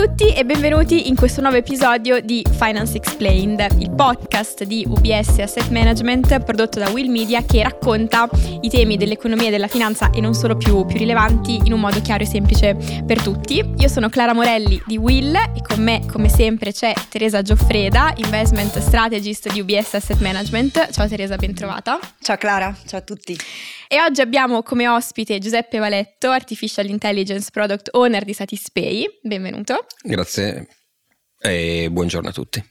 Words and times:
tutti 0.00 0.32
e 0.32 0.46
benvenuti 0.46 1.08
in 1.08 1.14
questo 1.14 1.42
nuovo 1.42 1.58
episodio 1.58 2.22
di 2.22 2.42
Finance 2.52 2.96
Explained, 2.96 3.66
il 3.80 3.90
podcast 3.90 4.64
di 4.64 4.82
UBS 4.88 5.40
Asset 5.40 5.68
Management 5.68 6.42
prodotto 6.42 6.78
da 6.78 6.88
Will 6.88 7.10
Media 7.10 7.44
che 7.44 7.62
racconta 7.62 8.26
i 8.62 8.70
temi 8.70 8.96
dell'economia 8.96 9.48
e 9.48 9.50
della 9.50 9.68
finanza 9.68 10.08
e 10.08 10.22
non 10.22 10.32
solo 10.32 10.56
più, 10.56 10.86
più 10.86 10.96
rilevanti 10.96 11.60
in 11.64 11.74
un 11.74 11.80
modo 11.80 12.00
chiaro 12.00 12.22
e 12.22 12.26
semplice 12.26 12.74
per 13.06 13.20
tutti. 13.20 13.62
Io 13.76 13.88
sono 13.88 14.08
Clara 14.08 14.32
Morelli 14.32 14.80
di 14.86 14.96
Will 14.96 15.34
e 15.34 15.60
con 15.60 15.82
me 15.82 16.00
come 16.10 16.30
sempre 16.30 16.72
c'è 16.72 16.94
Teresa 17.10 17.42
Gioffreda, 17.42 18.14
Investment 18.16 18.78
Strategist 18.78 19.52
di 19.52 19.60
UBS 19.60 19.92
Asset 19.92 20.20
Management. 20.20 20.92
Ciao 20.92 21.06
Teresa, 21.08 21.36
ben 21.36 21.52
trovata. 21.52 21.98
Ciao 22.22 22.38
Clara, 22.38 22.74
ciao 22.86 23.00
a 23.00 23.02
tutti. 23.02 23.36
E 23.92 24.00
oggi 24.00 24.20
abbiamo 24.20 24.62
come 24.62 24.86
ospite 24.86 25.38
Giuseppe 25.38 25.78
Valetto, 25.78 26.30
Artificial 26.30 26.86
Intelligence 26.86 27.48
Product 27.50 27.88
Owner 27.94 28.22
di 28.22 28.32
Satispay. 28.32 29.18
Benvenuto. 29.20 29.84
Grazie 30.00 30.68
e 31.40 31.88
buongiorno 31.90 32.28
a 32.28 32.32
tutti. 32.32 32.62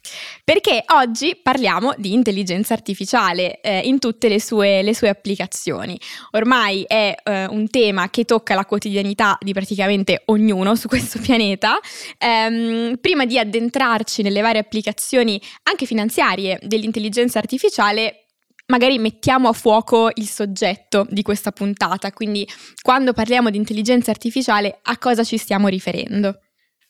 Perché 0.45 0.85
oggi 0.93 1.37
parliamo 1.43 1.93
di 1.97 2.13
intelligenza 2.13 2.73
artificiale 2.73 3.59
eh, 3.59 3.79
in 3.79 3.99
tutte 3.99 4.29
le 4.29 4.39
sue, 4.39 4.81
le 4.81 4.95
sue, 4.95 5.09
applicazioni. 5.09 5.99
Ormai 6.31 6.85
è 6.87 7.13
eh, 7.21 7.47
un 7.47 7.69
tema 7.69 8.09
che 8.09 8.23
tocca 8.23 8.55
la 8.55 8.63
quotidianità 8.63 9.37
di 9.41 9.51
praticamente 9.51 10.21
ognuno 10.27 10.75
su 10.75 10.87
questo 10.87 11.19
pianeta. 11.19 11.79
Ehm, 12.17 12.95
prima 13.01 13.25
di 13.25 13.37
addentrarci 13.37 14.21
nelle 14.21 14.39
varie 14.39 14.61
applicazioni 14.61 15.41
anche 15.63 15.85
finanziarie 15.85 16.59
dell'intelligenza 16.61 17.39
artificiale, 17.39 18.23
magari 18.69 18.97
mettiamo 18.97 19.49
a 19.49 19.53
fuoco 19.53 20.09
il 20.15 20.27
soggetto 20.27 21.05
di 21.09 21.21
questa 21.21 21.51
puntata, 21.51 22.11
quindi 22.11 22.47
quando 22.81 23.13
parliamo 23.13 23.49
di 23.49 23.57
intelligenza 23.57 24.11
artificiale 24.11 24.79
a 24.81 24.97
cosa 24.97 25.23
ci 25.23 25.37
stiamo 25.37 25.67
riferendo? 25.67 26.39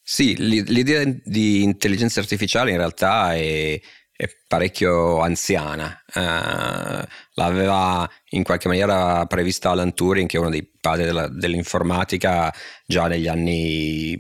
Sì, 0.02 0.36
l'idea 0.38 1.04
di 1.06 1.62
intelligenza 1.62 2.20
artificiale 2.20 2.72
in 2.72 2.78
realtà 2.78 3.36
è, 3.36 3.80
è 4.12 4.26
parecchio 4.48 5.20
anziana. 5.20 6.04
Uh, 6.14 7.06
l'aveva 7.34 8.09
in 8.30 8.44
qualche 8.44 8.67
maniera 8.67 9.26
prevista 9.28 9.70
Alan 9.70 9.94
Turing, 9.94 10.28
che 10.28 10.38
è 10.38 10.39
uno 10.39 10.50
dei 10.50 10.67
padri 10.82 11.06
della, 11.06 11.28
dell'informatica, 11.28 12.52
già 12.88 13.08
negli 13.08 13.28
anni 13.28 14.20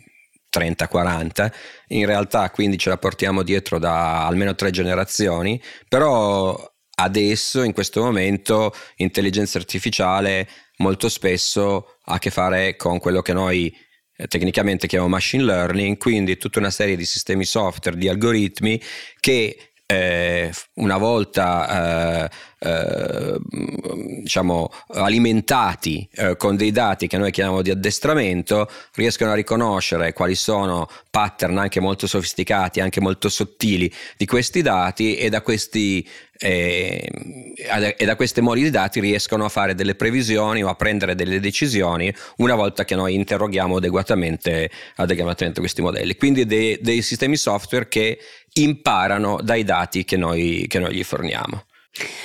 30-40. 0.55 1.51
In 1.87 2.05
realtà 2.05 2.51
quindi 2.51 2.77
ce 2.77 2.89
la 2.89 2.97
portiamo 2.97 3.41
dietro 3.41 3.79
da 3.79 4.27
almeno 4.27 4.53
tre 4.53 4.69
generazioni, 4.69 5.59
però 5.87 6.55
adesso, 7.01 7.63
in 7.63 7.73
questo 7.73 8.03
momento, 8.03 8.73
intelligenza 8.97 9.57
artificiale 9.57 10.47
molto 10.77 11.09
spesso 11.09 11.97
ha 12.03 12.13
a 12.15 12.19
che 12.19 12.29
fare 12.29 12.75
con 12.75 12.99
quello 12.99 13.21
che 13.21 13.33
noi 13.33 13.73
eh, 14.15 14.27
tecnicamente 14.27 14.87
chiamiamo 14.87 15.13
machine 15.13 15.43
learning, 15.43 15.97
quindi 15.97 16.37
tutta 16.37 16.59
una 16.59 16.71
serie 16.71 16.95
di 16.95 17.05
sistemi 17.05 17.45
software, 17.45 17.97
di 17.97 18.09
algoritmi 18.09 18.81
che 19.19 19.68
eh, 19.91 20.51
una 20.75 20.97
volta 20.97 22.27
eh, 22.27 22.29
eh, 22.59 23.39
diciamo 24.21 24.69
alimentati 24.89 26.07
eh, 26.13 26.35
con 26.37 26.55
dei 26.55 26.71
dati 26.71 27.07
che 27.07 27.17
noi 27.17 27.31
chiamiamo 27.31 27.63
di 27.63 27.71
addestramento 27.71 28.69
riescono 28.93 29.31
a 29.31 29.33
riconoscere 29.33 30.13
quali 30.13 30.35
sono 30.35 30.87
pattern 31.09 31.57
anche 31.57 31.79
molto 31.79 32.05
sofisticati 32.05 32.81
anche 32.81 33.01
molto 33.01 33.29
sottili 33.29 33.91
di 34.15 34.27
questi 34.27 34.61
dati 34.61 35.15
e 35.15 35.29
da 35.29 35.41
questi 35.41 36.07
eh, 36.41 37.11
e 37.97 38.05
da 38.05 38.15
queste 38.15 38.39
moli 38.39 38.61
di 38.61 38.69
dati 38.69 39.01
riescono 39.01 39.43
a 39.43 39.49
fare 39.49 39.75
delle 39.75 39.95
previsioni 39.95 40.63
o 40.63 40.69
a 40.69 40.75
prendere 40.75 41.13
delle 41.13 41.41
decisioni 41.41 42.13
una 42.37 42.55
volta 42.55 42.85
che 42.85 42.95
noi 42.95 43.13
interroghiamo 43.15 43.75
adeguatamente, 43.75 44.71
adeguatamente 44.95 45.59
questi 45.59 45.81
modelli. 45.81 46.15
Quindi 46.15 46.45
dei, 46.45 46.77
dei 46.79 47.01
sistemi 47.01 47.35
software 47.35 47.89
che 47.89 48.19
imparano 48.53 49.39
dai 49.41 49.63
dati 49.63 50.03
che 50.03 50.17
noi, 50.17 50.65
che 50.67 50.79
noi 50.79 50.95
gli 50.95 51.03
forniamo. 51.03 51.65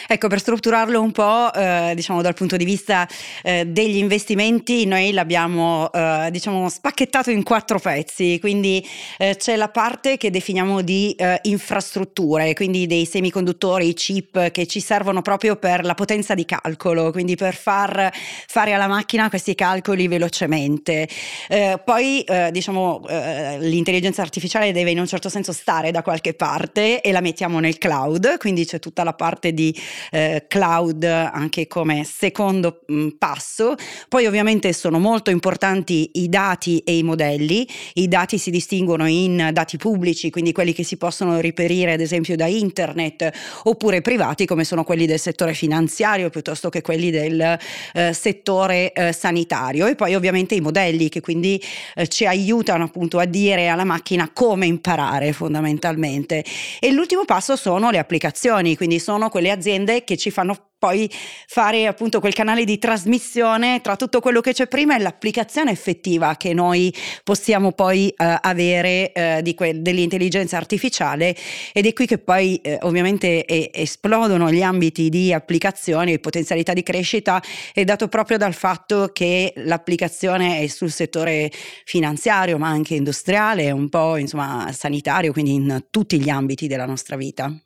Ecco, 0.06 0.28
per 0.28 0.38
strutturarlo 0.38 1.00
un 1.00 1.10
po', 1.10 1.52
eh, 1.52 1.92
diciamo 1.94 2.20
dal 2.20 2.34
punto 2.34 2.56
di 2.56 2.66
vista 2.66 3.08
eh, 3.42 3.64
degli 3.66 3.97
investimenti, 3.97 4.84
noi 4.84 5.12
l'abbiamo 5.12 5.91
eh, 5.91 6.28
diciamo 6.30 6.69
spacchettato 6.69 7.30
in 7.30 7.42
quattro 7.42 7.78
pezzi, 7.78 8.38
quindi 8.38 8.86
eh, 9.16 9.36
c'è 9.36 9.56
la 9.56 9.70
parte 9.70 10.19
che 10.19 10.30
definiamo 10.30 10.82
di 10.82 11.12
eh, 11.12 11.38
infrastrutture, 11.44 12.52
quindi 12.52 12.86
dei 12.86 13.06
semiconduttori, 13.06 13.94
chip 13.94 14.50
che 14.50 14.66
ci 14.66 14.80
servono 14.80 15.22
proprio 15.22 15.56
per 15.56 15.84
la 15.84 15.94
potenza 15.94 16.34
di 16.34 16.44
calcolo, 16.44 17.10
quindi 17.10 17.34
per 17.34 17.54
far 17.54 18.12
fare 18.46 18.75
alla 18.75 18.86
macchina 18.86 19.31
questi 19.31 19.54
calcoli 19.54 20.06
velocemente. 20.06 21.08
Eh, 21.48 21.81
poi 21.82 22.25
diciamo 22.50 23.02
l'intelligenza 23.06 24.22
artificiale 24.22 24.72
deve 24.72 24.91
in 24.91 24.98
un 24.98 25.06
certo 25.06 25.28
senso 25.28 25.52
stare 25.52 25.91
da 25.91 26.02
qualche 26.02 26.34
parte 26.34 27.00
e 27.00 27.12
la 27.12 27.20
mettiamo 27.20 27.58
nel 27.60 27.78
cloud, 27.78 28.36
quindi 28.38 28.66
c'è 28.66 28.78
tutta 28.78 29.02
la 29.02 29.14
parte 29.14 29.52
di 29.54 29.75
eh, 30.10 30.44
cloud 30.48 31.04
anche 31.04 31.66
come 31.66 32.04
secondo 32.04 32.81
mh, 32.87 32.94
mm, 32.94 33.09
passo. 33.19 33.75
Poi 34.09 34.26
ovviamente 34.26 34.72
sono 34.72 34.98
molto 34.98 35.31
importanti 35.31 36.10
i 36.15 36.28
dati 36.28 36.81
e 36.81 36.98
i 36.98 37.03
modelli. 37.03 37.66
I 37.94 38.09
dati 38.09 38.38
si 38.38 38.50
distinguono 38.50 39.06
in 39.06 39.50
dati 39.53 39.76
pubblici, 39.76 40.31
quindi 40.31 40.53
quelli 40.53 40.72
che 40.72 40.84
si 40.84 40.97
possono 40.97 41.41
riperire 41.41 41.93
ad 41.93 42.00
esempio 42.00 42.37
da 42.37 42.47
internet, 42.47 43.31
oppure 43.64 44.00
privati 44.00 44.47
come 44.47 44.64
sono 44.64 44.84
quelli 44.84 45.06
del 45.06 45.19
settore 45.19 45.54
finanziario 45.54 46.31
piuttosto 46.31 46.69
che 46.69 46.82
quelli 46.82 47.10
del 47.10 47.59
eh, 47.93 48.12
settore 48.12 48.93
eh, 48.93 49.12
sanitario. 49.12 49.87
E 49.87 49.94
poi 49.94 50.14
ovviamente 50.14 50.54
i 50.54 50.60
modelli 50.60 51.09
che 51.09 51.20
quindi 51.20 51.62
eh, 51.94 52.09
ci 52.09 52.26
aiutano 52.26 52.84
appunto 52.84 53.19
a 53.19 53.25
dire 53.25 53.69
alla 53.69 53.84
macchina 53.84 54.31
come 54.32 54.66
imparare 54.66 55.32
fondamentalmente. 55.32 56.44
E 56.81 56.93
l'ultimo 56.93 57.25
passo 57.25 57.56
sono 57.56 57.91
le 57.91 57.98
applicazioni, 57.98 58.76
quindi 58.76 58.98
sono 58.98 59.28
quelle 59.28 59.44
aziende 59.50 60.05
che 60.05 60.16
ci 60.16 60.31
fanno 60.31 60.71
poi 60.84 61.10
fare 61.47 61.87
appunto 61.87 62.21
quel 62.21 62.34
canale 62.34 62.65
di 62.65 62.77
trasmissione 62.77 63.81
tra 63.81 63.97
tutto 63.97 64.21
quello 64.21 64.43
che 64.43 64.53
c'è 64.53 64.66
prima 64.66 64.94
e 64.94 65.00
l'applicazione 65.00 65.71
effettiva 65.71 66.37
che 66.37 66.53
noi 66.53 66.94
possiamo 67.22 67.72
poi 67.72 68.10
eh, 68.10 68.38
avere 68.43 69.10
eh, 69.12 69.55
que- 69.55 69.81
dell'intelligenza 69.81 70.59
artificiale 70.59 71.34
ed 71.72 71.87
è 71.87 71.93
qui 71.94 72.05
che 72.05 72.19
poi 72.19 72.56
eh, 72.56 72.77
ovviamente 72.82 73.47
è, 73.47 73.71
esplodono 73.72 74.53
gli 74.53 74.60
ambiti 74.60 75.09
di 75.09 75.32
applicazione 75.32 76.12
e 76.12 76.19
potenzialità 76.19 76.75
di 76.75 76.82
crescita 76.82 77.43
è 77.72 77.82
dato 77.84 78.09
proprio 78.09 78.37
dal 78.37 78.53
fatto 78.53 79.09
che 79.11 79.55
l'applicazione 79.56 80.61
è 80.61 80.66
sul 80.66 80.91
settore 80.91 81.50
finanziario 81.87 82.59
ma 82.59 82.69
anche 82.69 82.94
industriale, 82.94 83.71
un 83.71 83.88
po' 83.88 84.19
insomma 84.19 84.71
sanitario, 84.72 85.32
quindi 85.32 85.55
in 85.55 85.87
tutti 85.91 86.21
gli 86.21 86.28
ambiti 86.28 86.66
della 86.66 86.84
nostra 86.84 87.16
vita. 87.16 87.63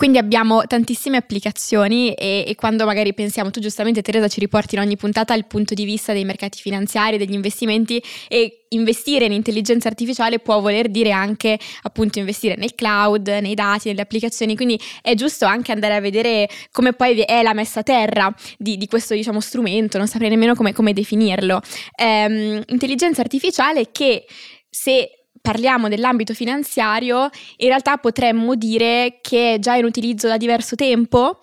Quindi 0.00 0.16
abbiamo 0.16 0.62
tantissime 0.66 1.18
applicazioni 1.18 2.14
e, 2.14 2.42
e, 2.46 2.54
quando 2.54 2.86
magari 2.86 3.12
pensiamo, 3.12 3.50
tu 3.50 3.60
giustamente 3.60 4.00
Teresa 4.00 4.28
ci 4.28 4.40
riporti 4.40 4.74
in 4.74 4.80
ogni 4.80 4.96
puntata 4.96 5.34
il 5.34 5.44
punto 5.44 5.74
di 5.74 5.84
vista 5.84 6.14
dei 6.14 6.24
mercati 6.24 6.58
finanziari, 6.58 7.18
degli 7.18 7.34
investimenti 7.34 8.02
e 8.26 8.64
investire 8.70 9.26
in 9.26 9.32
intelligenza 9.32 9.88
artificiale 9.88 10.38
può 10.38 10.58
voler 10.62 10.88
dire 10.88 11.10
anche 11.10 11.58
appunto 11.82 12.18
investire 12.18 12.56
nel 12.56 12.74
cloud, 12.74 13.28
nei 13.28 13.52
dati, 13.52 13.88
nelle 13.88 14.00
applicazioni, 14.00 14.56
quindi 14.56 14.80
è 15.02 15.12
giusto 15.12 15.44
anche 15.44 15.70
andare 15.70 15.96
a 15.96 16.00
vedere 16.00 16.48
come 16.72 16.94
poi 16.94 17.20
è 17.20 17.42
la 17.42 17.52
messa 17.52 17.80
a 17.80 17.82
terra 17.82 18.34
di, 18.56 18.78
di 18.78 18.86
questo 18.86 19.12
diciamo 19.12 19.40
strumento, 19.40 19.98
non 19.98 20.06
saprei 20.06 20.30
nemmeno 20.30 20.54
come, 20.54 20.72
come 20.72 20.94
definirlo. 20.94 21.60
Ehm, 21.94 22.62
intelligenza 22.68 23.20
artificiale 23.20 23.90
che 23.92 24.24
se 24.70 25.19
parliamo 25.40 25.88
dell'ambito 25.88 26.34
finanziario, 26.34 27.28
in 27.56 27.68
realtà 27.68 27.96
potremmo 27.96 28.54
dire 28.54 29.18
che 29.20 29.54
è 29.54 29.58
già 29.58 29.74
in 29.74 29.84
utilizzo 29.84 30.28
da 30.28 30.36
diverso 30.36 30.76
tempo? 30.76 31.40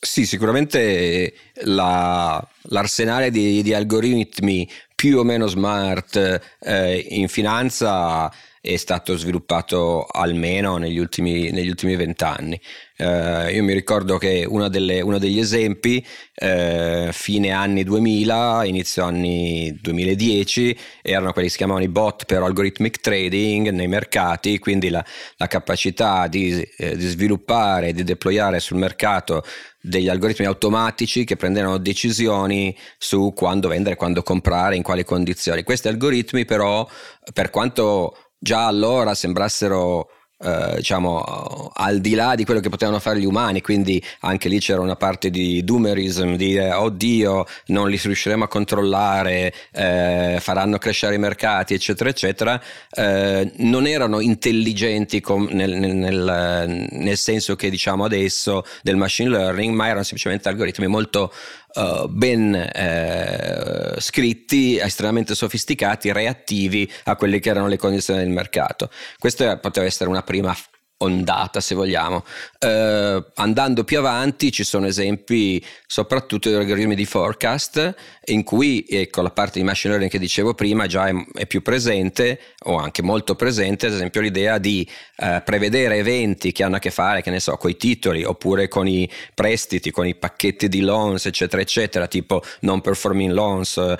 Sì, 0.00 0.26
sicuramente 0.26 1.32
la, 1.62 2.46
l'arsenale 2.68 3.30
di, 3.30 3.62
di, 3.62 3.74
algoritmi 3.74 4.68
più 4.94 5.18
o 5.18 5.24
meno 5.24 5.48
smart 5.48 6.56
eh, 6.60 7.06
in 7.10 7.26
finanza 7.26 8.30
è 8.60 8.76
stato 8.76 9.16
sviluppato 9.16 10.04
almeno 10.04 10.76
negli 10.76 10.98
ultimi, 10.98 11.96
vent'anni. 11.96 12.60
Eh, 12.96 13.52
io 13.52 13.62
mi 13.62 13.72
ricordo 13.72 14.18
che 14.18 14.44
uno, 14.48 14.68
degli 14.68 15.38
esempi, 15.38 16.04
eh, 16.34 17.10
fine 17.12 17.50
anni 17.50 17.84
2000, 17.84 18.64
inizio 18.64 19.04
anni 19.04 19.76
2010, 19.80 20.76
erano 21.02 21.32
quelli 21.32 21.46
che 21.46 21.52
si 21.52 21.58
chiamavano 21.58 21.84
i 21.84 21.88
bot 21.88 22.24
per 22.24 22.42
algorithmic 22.42 23.00
trading 23.00 23.70
nei 23.70 23.86
mercati, 23.86 24.58
quindi 24.58 24.88
la, 24.88 25.04
la 25.36 25.46
capacità 25.46 26.26
di, 26.26 26.60
eh, 26.76 26.96
di 26.96 27.06
sviluppare, 27.06 27.92
di 27.92 28.02
deployare 28.02 28.58
sul 28.58 28.78
mercato 28.78 29.44
degli 29.80 30.08
algoritmi 30.08 30.46
automatici 30.46 31.24
che 31.24 31.36
prendevano 31.36 31.78
decisioni 31.78 32.76
su 32.98 33.32
quando 33.34 33.68
vendere, 33.68 33.96
quando 33.96 34.22
comprare, 34.22 34.76
in 34.76 34.82
quali 34.82 35.04
condizioni. 35.04 35.62
Questi 35.62 35.88
algoritmi 35.88 36.44
però, 36.44 36.86
per 37.32 37.50
quanto 37.50 38.27
già 38.38 38.66
allora 38.66 39.14
sembrassero 39.14 40.08
eh, 40.40 40.74
diciamo 40.76 41.70
al 41.74 41.98
di 41.98 42.14
là 42.14 42.36
di 42.36 42.44
quello 42.44 42.60
che 42.60 42.68
potevano 42.68 43.00
fare 43.00 43.18
gli 43.18 43.24
umani, 43.24 43.60
quindi 43.60 44.00
anche 44.20 44.48
lì 44.48 44.60
c'era 44.60 44.80
una 44.80 44.94
parte 44.94 45.30
di 45.30 45.64
doomerism, 45.64 46.36
di 46.36 46.48
dire 46.48 46.72
oddio 46.72 47.44
non 47.66 47.90
li 47.90 47.98
riusciremo 48.00 48.44
a 48.44 48.48
controllare, 48.48 49.52
eh, 49.72 50.38
faranno 50.40 50.78
crescere 50.78 51.16
i 51.16 51.18
mercati, 51.18 51.74
eccetera, 51.74 52.10
eccetera, 52.10 52.62
eh, 52.90 53.50
non 53.56 53.86
erano 53.86 54.20
intelligenti 54.20 55.20
com- 55.20 55.48
nel, 55.50 55.72
nel, 55.72 56.86
nel, 56.90 57.16
senso 57.16 57.56
che 57.56 57.68
diciamo 57.68 58.04
adesso 58.04 58.64
del 58.82 58.96
machine 58.96 59.30
learning, 59.30 59.74
ma 59.74 59.86
erano 59.86 60.04
semplicemente 60.04 60.48
algoritmi 60.48 60.86
molto 60.86 61.32
Uh, 61.78 62.08
ben 62.08 62.56
eh, 62.56 63.94
scritti, 64.00 64.78
estremamente 64.78 65.36
sofisticati, 65.36 66.10
reattivi 66.10 66.90
a 67.04 67.14
quelle 67.14 67.38
che 67.38 67.50
erano 67.50 67.68
le 67.68 67.78
condizioni 67.78 68.18
del 68.18 68.30
mercato. 68.30 68.90
Questa 69.16 69.58
poteva 69.58 69.86
essere 69.86 70.10
una 70.10 70.22
prima 70.22 70.52
ondata 70.98 71.60
se 71.60 71.74
vogliamo. 71.74 72.24
Uh, 72.60 73.24
andando 73.34 73.84
più 73.84 73.98
avanti 73.98 74.50
ci 74.50 74.64
sono 74.64 74.86
esempi 74.86 75.64
soprattutto 75.86 76.48
di 76.48 76.54
algoritmi 76.56 76.94
di 76.94 77.04
forecast 77.04 77.94
in 78.26 78.42
cui 78.42 78.84
ecco, 78.88 79.22
la 79.22 79.30
parte 79.30 79.58
di 79.58 79.64
machine 79.64 79.92
learning 79.92 80.10
che 80.10 80.18
dicevo 80.18 80.54
prima 80.54 80.86
già 80.86 81.06
è, 81.06 81.14
è 81.34 81.46
più 81.46 81.62
presente 81.62 82.40
o 82.64 82.76
anche 82.76 83.02
molto 83.02 83.36
presente, 83.36 83.86
ad 83.86 83.92
esempio 83.92 84.20
l'idea 84.20 84.58
di 84.58 84.88
uh, 85.18 85.42
prevedere 85.44 85.96
eventi 85.96 86.52
che 86.52 86.64
hanno 86.64 86.76
a 86.76 86.80
che 86.80 86.90
fare, 86.90 87.22
che 87.22 87.30
ne 87.30 87.40
so, 87.40 87.56
con 87.56 87.70
i 87.70 87.76
titoli 87.76 88.24
oppure 88.24 88.68
con 88.68 88.86
i 88.86 89.08
prestiti, 89.34 89.90
con 89.90 90.06
i 90.06 90.14
pacchetti 90.14 90.68
di 90.68 90.80
loans, 90.80 91.26
eccetera, 91.26 91.62
eccetera, 91.62 92.06
tipo 92.06 92.42
non 92.60 92.80
performing 92.80 93.32
loans, 93.32 93.76
uh, 93.76 93.96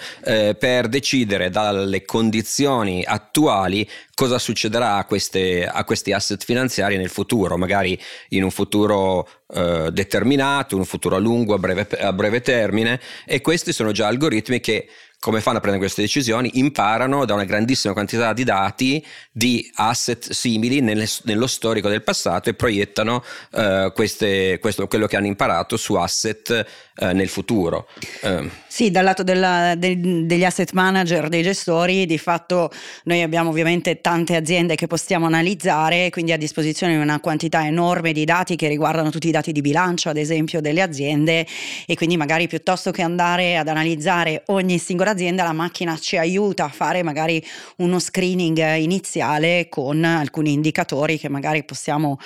per 0.59 0.89
decidere 0.89 1.49
dalle 1.51 2.05
condizioni 2.05 3.05
attuali 3.07 3.89
cosa 4.19 4.41
succederà 4.41 4.97
a, 4.97 5.05
queste, 5.05 5.65
a 5.65 5.85
questi 5.85 6.13
asset 6.13 6.43
finanziari 6.43 6.88
nel 6.97 7.11
futuro, 7.11 7.57
magari 7.57 7.99
in 8.31 8.43
un 8.43 8.51
futuro 8.51 9.29
eh, 9.55 9.91
determinato, 9.93 10.77
un 10.77 10.85
futuro 10.85 11.17
a 11.17 11.19
lungo, 11.19 11.55
a 11.55 11.59
breve, 11.59 11.87
a 12.01 12.13
breve 12.13 12.41
termine 12.41 13.01
e 13.27 13.41
questi 13.41 13.73
sono 13.73 13.93
già 13.93 14.07
algoritmi 14.07 14.61
che 14.61 14.89
come 15.21 15.41
fanno 15.41 15.57
a 15.57 15.61
prendere 15.61 15.85
queste 15.85 16.03
decisioni, 16.03 16.59
imparano 16.59 17.25
da 17.25 17.35
una 17.35 17.45
grandissima 17.45 17.93
quantità 17.93 18.33
di 18.33 18.45
dati 18.45 19.05
di 19.33 19.69
asset 19.75 20.31
simili 20.31 20.81
nelle, 20.81 21.09
nello 21.25 21.49
storico 21.49 21.89
del 21.89 22.05
passato 22.05 22.51
e 22.51 22.55
proiettano 22.55 23.25
uh, 23.53 23.93
queste, 23.93 24.59
questo, 24.61 24.87
quello 24.87 25.07
che 25.07 25.17
hanno 25.17 25.27
imparato 25.27 25.77
su 25.77 25.95
asset 25.95 26.65
uh, 26.99 27.07
nel 27.07 27.29
futuro. 27.29 27.89
Uh. 28.23 28.49
Sì, 28.67 28.91
dal 28.91 29.03
lato 29.03 29.23
della, 29.23 29.75
de, 29.77 30.27
degli 30.27 30.45
asset 30.45 30.73
manager, 30.73 31.29
dei 31.29 31.43
gestori, 31.43 32.07
di 32.07 32.19
fatto 32.19 32.71
noi 33.05 33.23
abbiamo 33.23 33.51
ovviamente 33.51 34.01
tante 34.01 34.37
aziende 34.37 34.77
che 34.77 34.87
possiamo 34.87 35.27
analizzare, 35.27 36.11
quindi 36.11 36.33
a 36.33 36.37
disposizione 36.37 36.97
una 36.97 37.19
quantità 37.19 37.67
enorme 37.67 38.13
di 38.13 38.25
dati 38.25 38.57
che 38.57 38.69
riguardano 38.69 39.11
tutti 39.11 39.29
i 39.29 39.33
dati 39.33 39.53
di 39.53 39.61
bilancio, 39.61 40.11
ad 40.11 40.17
esempio, 40.17 40.61
delle 40.61 40.83
aziende 40.83 41.47
e 41.87 41.97
quindi 41.97 42.17
magari 42.17 42.47
piuttosto 42.47 42.91
che 42.91 43.03
andare 43.03 43.57
ad 43.57 43.69
analizzare 43.69 44.43
ogni 44.47 44.79
singola 44.79 45.11
azienda 45.11 45.43
la 45.43 45.53
macchina 45.53 45.97
ci 45.99 46.17
aiuta 46.17 46.65
a 46.65 46.69
fare 46.69 47.03
magari 47.03 47.45
uno 47.79 47.99
screening 47.99 48.77
iniziale 48.77 49.69
con 49.69 50.05
alcuni 50.05 50.53
indicatori 50.53 51.19
che 51.19 51.29
magari 51.29 51.65
possiamo 51.65 52.19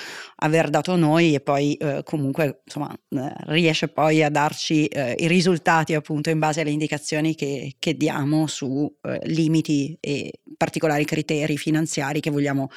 aver 0.42 0.70
dato 0.70 0.96
noi 0.96 1.34
e 1.34 1.40
poi 1.40 1.74
eh, 1.74 2.02
comunque 2.04 2.62
insomma 2.64 2.92
eh, 2.92 3.32
riesce 3.46 3.88
poi 3.88 4.22
a 4.22 4.28
darci 4.28 4.86
eh, 4.86 5.14
i 5.18 5.28
risultati 5.28 5.94
appunto 5.94 6.30
in 6.30 6.38
base 6.38 6.60
alle 6.60 6.70
indicazioni 6.70 7.34
che, 7.34 7.76
che 7.78 7.96
diamo 7.96 8.46
su 8.48 8.92
eh, 9.02 9.20
limiti 9.24 9.96
e 10.00 10.32
particolari 10.56 11.04
criteri 11.04 11.56
finanziari 11.56 12.20
che 12.20 12.30
vogliamo 12.30 12.70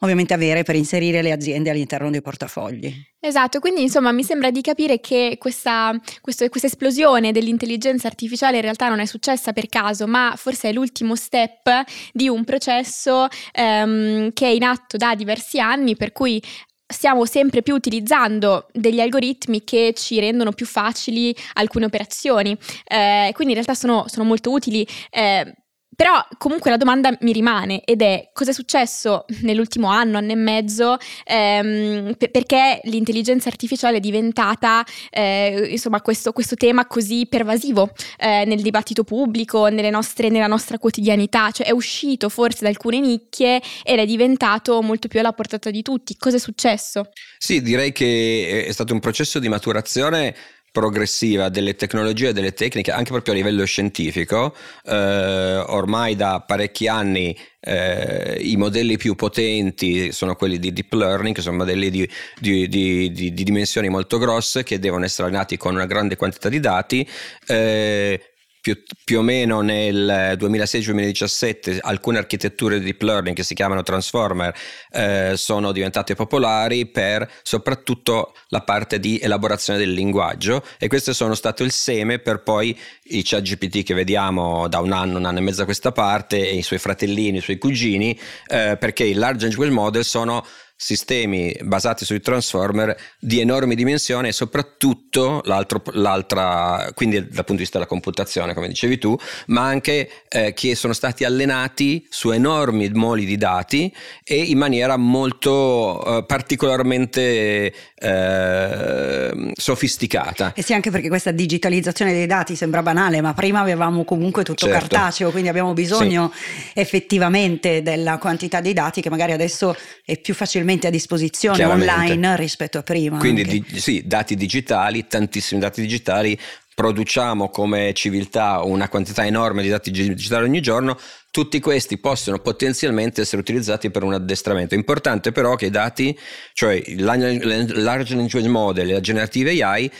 ovviamente 0.00 0.34
avere 0.34 0.62
per 0.62 0.74
inserire 0.76 1.22
le 1.22 1.32
aziende 1.32 1.70
all'interno 1.70 2.10
dei 2.10 2.22
portafogli. 2.22 2.92
Esatto, 3.22 3.60
quindi 3.60 3.82
insomma 3.82 4.12
mi 4.12 4.24
sembra 4.24 4.50
di 4.50 4.62
capire 4.62 4.98
che 4.98 5.36
questa, 5.38 5.94
questo, 6.22 6.48
questa 6.48 6.68
esplosione 6.68 7.32
dell'intelligenza 7.32 8.06
artificiale 8.06 8.56
in 8.56 8.62
realtà 8.62 8.88
non 8.88 8.98
è 8.98 9.04
successa 9.04 9.52
per 9.52 9.68
caso, 9.68 10.06
ma 10.06 10.32
forse 10.36 10.70
è 10.70 10.72
l'ultimo 10.72 11.14
step 11.14 11.84
di 12.14 12.28
un 12.28 12.44
processo 12.44 13.26
ehm, 13.52 14.32
che 14.32 14.46
è 14.46 14.50
in 14.50 14.62
atto 14.62 14.96
da 14.96 15.14
diversi 15.14 15.60
anni, 15.60 15.96
per 15.96 16.12
cui 16.12 16.42
stiamo 16.90 17.24
sempre 17.24 17.62
più 17.62 17.74
utilizzando 17.74 18.66
degli 18.72 19.00
algoritmi 19.00 19.64
che 19.64 19.94
ci 19.96 20.18
rendono 20.20 20.52
più 20.52 20.66
facili 20.66 21.34
alcune 21.54 21.86
operazioni, 21.86 22.56
eh, 22.84 23.30
quindi 23.32 23.54
in 23.54 23.62
realtà 23.62 23.74
sono, 23.74 24.04
sono 24.08 24.24
molto 24.24 24.50
utili. 24.50 24.86
Eh, 25.10 25.54
però 26.00 26.18
comunque 26.38 26.70
la 26.70 26.78
domanda 26.78 27.14
mi 27.20 27.30
rimane 27.30 27.84
ed 27.84 28.00
è 28.00 28.30
cosa 28.32 28.52
è 28.52 28.54
successo 28.54 29.26
nell'ultimo 29.42 29.88
anno, 29.88 30.16
anno 30.16 30.32
e 30.32 30.34
mezzo, 30.34 30.96
ehm, 31.24 32.14
p- 32.16 32.30
perché 32.30 32.80
l'intelligenza 32.84 33.50
artificiale 33.50 33.98
è 33.98 34.00
diventata 34.00 34.82
eh, 35.10 35.68
insomma 35.70 36.00
questo, 36.00 36.32
questo, 36.32 36.54
tema 36.54 36.86
così 36.86 37.26
pervasivo 37.28 37.90
eh, 38.16 38.46
nel 38.46 38.62
dibattito 38.62 39.04
pubblico, 39.04 39.68
nostre, 39.68 40.30
nella 40.30 40.46
nostra 40.46 40.78
quotidianità, 40.78 41.50
cioè 41.50 41.66
è 41.66 41.70
uscito 41.70 42.30
forse 42.30 42.60
da 42.62 42.70
alcune 42.70 42.98
nicchie 42.98 43.60
ed 43.82 43.98
è 43.98 44.06
diventato 44.06 44.80
molto 44.80 45.06
più 45.06 45.20
alla 45.20 45.34
portata 45.34 45.68
di 45.68 45.82
tutti. 45.82 46.16
Cosa 46.16 46.36
è 46.36 46.40
successo? 46.40 47.10
Sì, 47.36 47.60
direi 47.60 47.92
che 47.92 48.64
è 48.66 48.72
stato 48.72 48.94
un 48.94 49.00
processo 49.00 49.38
di 49.38 49.50
maturazione 49.50 50.34
progressiva 50.72 51.48
delle 51.48 51.74
tecnologie 51.74 52.28
e 52.28 52.32
delle 52.32 52.52
tecniche 52.52 52.92
anche 52.92 53.10
proprio 53.10 53.34
a 53.34 53.36
livello 53.36 53.64
scientifico. 53.64 54.54
Eh, 54.84 55.64
ormai 55.66 56.16
da 56.16 56.44
parecchi 56.46 56.86
anni 56.88 57.36
eh, 57.60 58.38
i 58.40 58.56
modelli 58.56 58.96
più 58.96 59.14
potenti 59.14 60.12
sono 60.12 60.34
quelli 60.34 60.58
di 60.58 60.72
deep 60.72 60.92
learning 60.92 61.34
che 61.34 61.42
sono 61.42 61.58
modelli 61.58 61.90
di, 61.90 62.08
di, 62.38 62.68
di, 62.68 63.12
di 63.12 63.32
dimensioni 63.32 63.88
molto 63.88 64.18
grosse 64.18 64.62
che 64.62 64.78
devono 64.78 65.04
essere 65.04 65.28
allenati 65.28 65.56
con 65.56 65.74
una 65.74 65.86
grande 65.86 66.16
quantità 66.16 66.48
di 66.48 66.60
dati 66.60 67.06
eh, 67.46 68.29
più, 68.60 68.80
più, 69.04 69.18
o 69.18 69.22
meno 69.22 69.60
nel 69.60 70.36
2016-2017 70.38 71.78
alcune 71.80 72.18
architetture 72.18 72.78
di 72.78 72.84
deep 72.84 73.02
learning 73.02 73.34
che 73.34 73.42
si 73.42 73.54
chiamano 73.54 73.82
transformer 73.82 74.54
eh, 74.90 75.32
sono 75.36 75.72
diventate 75.72 76.14
popolari 76.14 76.86
per 76.86 77.28
soprattutto 77.42 78.34
la 78.48 78.62
parte 78.62 79.00
di 79.00 79.18
elaborazione 79.18 79.78
del 79.78 79.92
linguaggio 79.92 80.64
e 80.78 80.88
queste 80.88 81.14
sono 81.14 81.34
state 81.34 81.62
il 81.62 81.72
seme 81.72 82.18
per 82.18 82.42
poi 82.42 82.78
i 83.04 83.22
chat 83.22 83.42
GPT 83.42 83.82
che 83.82 83.94
vediamo 83.94 84.68
da 84.68 84.80
un 84.80 84.92
anno, 84.92 85.18
un 85.18 85.24
anno 85.24 85.38
e 85.38 85.42
mezzo 85.42 85.62
a 85.62 85.64
questa 85.64 85.92
parte 85.92 86.48
e 86.48 86.54
i 86.56 86.62
suoi 86.62 86.78
fratellini, 86.78 87.38
i 87.38 87.42
suoi 87.42 87.58
cugini 87.58 88.18
eh, 88.46 88.76
perché 88.78 89.04
i 89.04 89.14
large 89.14 89.46
language 89.46 89.72
model 89.72 90.04
sono 90.04 90.44
sistemi 90.82 91.54
basati 91.60 92.06
sui 92.06 92.22
transformer 92.22 92.96
di 93.18 93.38
enormi 93.38 93.74
dimensioni 93.74 94.28
e 94.28 94.32
soprattutto 94.32 95.42
l'altra, 95.44 96.90
quindi 96.94 97.20
dal 97.20 97.44
punto 97.44 97.52
di 97.52 97.58
vista 97.58 97.76
della 97.76 97.88
computazione, 97.88 98.54
come 98.54 98.66
dicevi 98.66 98.96
tu, 98.96 99.14
ma 99.48 99.60
anche 99.60 100.08
eh, 100.26 100.54
che 100.54 100.74
sono 100.74 100.94
stati 100.94 101.24
allenati 101.24 102.06
su 102.08 102.30
enormi 102.30 102.88
moli 102.94 103.26
di 103.26 103.36
dati 103.36 103.94
e 104.24 104.36
in 104.36 104.56
maniera 104.56 104.96
molto 104.96 106.02
eh, 106.02 106.24
particolarmente 106.24 107.74
eh, 107.94 109.52
sofisticata. 109.52 110.54
E 110.54 110.62
sì, 110.62 110.72
anche 110.72 110.90
perché 110.90 111.08
questa 111.08 111.30
digitalizzazione 111.30 112.12
dei 112.12 112.26
dati 112.26 112.56
sembra 112.56 112.82
banale, 112.82 113.20
ma 113.20 113.34
prima 113.34 113.60
avevamo 113.60 114.04
comunque 114.04 114.44
tutto 114.44 114.64
certo. 114.64 114.88
cartaceo, 114.88 115.30
quindi 115.30 115.50
abbiamo 115.50 115.74
bisogno 115.74 116.32
sì. 116.32 116.70
effettivamente 116.72 117.82
della 117.82 118.16
quantità 118.16 118.62
di 118.62 118.72
dati 118.72 119.02
che 119.02 119.10
magari 119.10 119.32
adesso 119.32 119.76
è 120.06 120.16
più 120.18 120.32
facilmente 120.32 120.68
facilmente 120.70 120.86
a 120.86 120.90
disposizione 120.90 121.64
online 121.64 122.36
rispetto 122.36 122.78
a 122.78 122.82
prima. 122.82 123.18
Quindi 123.18 123.44
di, 123.44 123.64
sì, 123.80 124.02
dati 124.06 124.36
digitali, 124.36 125.06
tantissimi 125.06 125.60
dati 125.60 125.80
digitali, 125.80 126.38
produciamo 126.74 127.50
come 127.50 127.92
civiltà 127.92 128.62
una 128.62 128.88
quantità 128.88 129.26
enorme 129.26 129.62
di 129.62 129.68
dati 129.68 129.90
digitali 129.90 130.44
ogni 130.44 130.62
giorno, 130.62 130.98
tutti 131.30 131.60
questi 131.60 131.98
possono 131.98 132.38
potenzialmente 132.38 133.20
essere 133.20 133.40
utilizzati 133.40 133.90
per 133.90 134.02
un 134.02 134.14
addestramento. 134.14 134.74
Importante 134.74 135.32
però 135.32 135.56
che 135.56 135.66
i 135.66 135.70
dati, 135.70 136.16
cioè 136.52 136.74
il 136.74 137.04
Large 137.04 138.14
Language 138.14 138.48
Model 138.48 138.88
e 138.88 138.92
la 138.94 139.00
Generative 139.00 139.62
AI, 139.62 139.90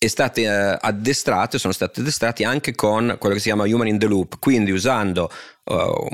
è 0.00 0.06
state 0.06 0.42
eh, 0.42 0.78
addestrate, 0.80 1.58
sono 1.58 1.72
state 1.72 2.00
addestrati 2.00 2.44
anche 2.44 2.72
con 2.76 3.16
quello 3.18 3.34
che 3.34 3.40
si 3.40 3.48
chiama 3.48 3.64
Human 3.64 3.88
in 3.88 3.98
the 3.98 4.06
Loop, 4.06 4.38
quindi 4.38 4.70
usando 4.70 5.28
uh, 5.68 6.08